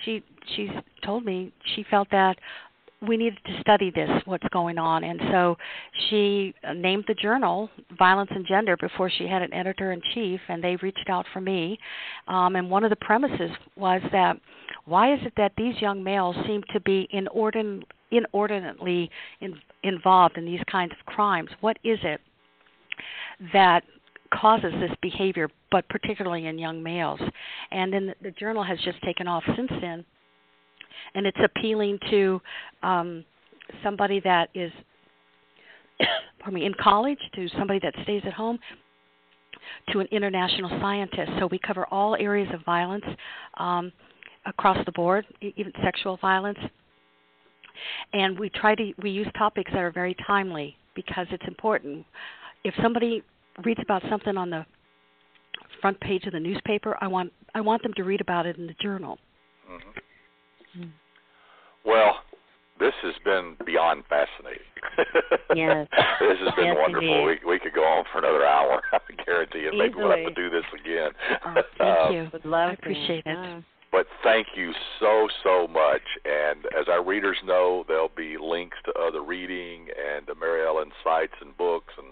[0.05, 0.24] she
[0.55, 0.70] she
[1.03, 2.38] told me she felt that
[3.08, 5.04] we needed to study this what's going on.
[5.04, 5.58] And so
[6.10, 10.64] she named the journal violence and gender before she had an editor in chief and
[10.64, 11.80] they reached out for me.
[12.28, 14.38] Um, and one of the premises was that
[14.86, 20.45] why is it that these young males seem to be inordin- inordinately in, involved in
[20.45, 21.49] these kinds of crimes?
[21.62, 22.22] What is it
[23.54, 23.84] that
[24.32, 27.20] causes this behavior but particularly in young males?
[27.72, 30.06] And then the, the journal has just taken off since then
[31.16, 32.42] and it's appealing to
[32.84, 33.26] um,
[33.84, 34.72] somebody that is,
[36.39, 38.60] pardon me, in college, to somebody that stays at home,
[39.92, 41.32] to an international scientist.
[41.39, 43.06] So we cover all areas of violence
[43.58, 43.92] um,
[44.46, 46.60] across the board, even sexual violence.
[48.14, 52.06] And we try to we use topics that are very timely because it's important.
[52.64, 53.24] If somebody
[53.64, 54.66] reads about something on the
[55.82, 58.68] front page of the newspaper, I want I want them to read about it in
[58.68, 59.18] the journal.
[59.70, 60.00] Mm-hmm.
[61.86, 62.19] Well,
[62.80, 64.65] this has been beyond fascinating.
[65.55, 65.88] yes.
[66.19, 67.26] this has been yes, wonderful.
[67.26, 68.82] We we could go on for another hour.
[68.91, 69.72] I guarantee you.
[69.78, 71.11] Maybe we'll have to do this again.
[71.45, 72.30] Oh, thank um, you.
[72.34, 73.57] Would love I appreciate to.
[73.57, 73.63] it.
[73.91, 76.01] But thank you so so much.
[76.26, 80.91] And as our readers know, there'll be links to other reading and to Mary Ellen
[81.03, 82.07] sites and books and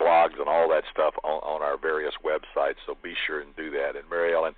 [0.00, 2.76] blogs and all that stuff on, on our various websites.
[2.86, 3.94] So be sure and do that.
[3.94, 4.54] And Mary Ellen,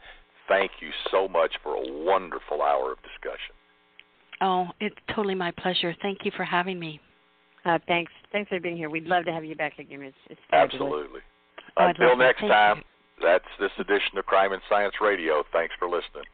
[0.48, 3.54] thank you so much for a wonderful hour of discussion.
[4.40, 5.94] Oh, it's totally my pleasure.
[6.00, 7.00] Thank you for having me.
[7.64, 8.12] Uh, thanks.
[8.32, 8.88] Thanks for being here.
[8.88, 10.02] We'd love to have you back again.
[10.02, 10.40] It's, it's.
[10.52, 11.20] Absolutely.
[11.76, 13.26] Oh, Until next time, you.
[13.26, 15.42] that's this edition of Crime and Science Radio.
[15.52, 16.24] Thanks for listening.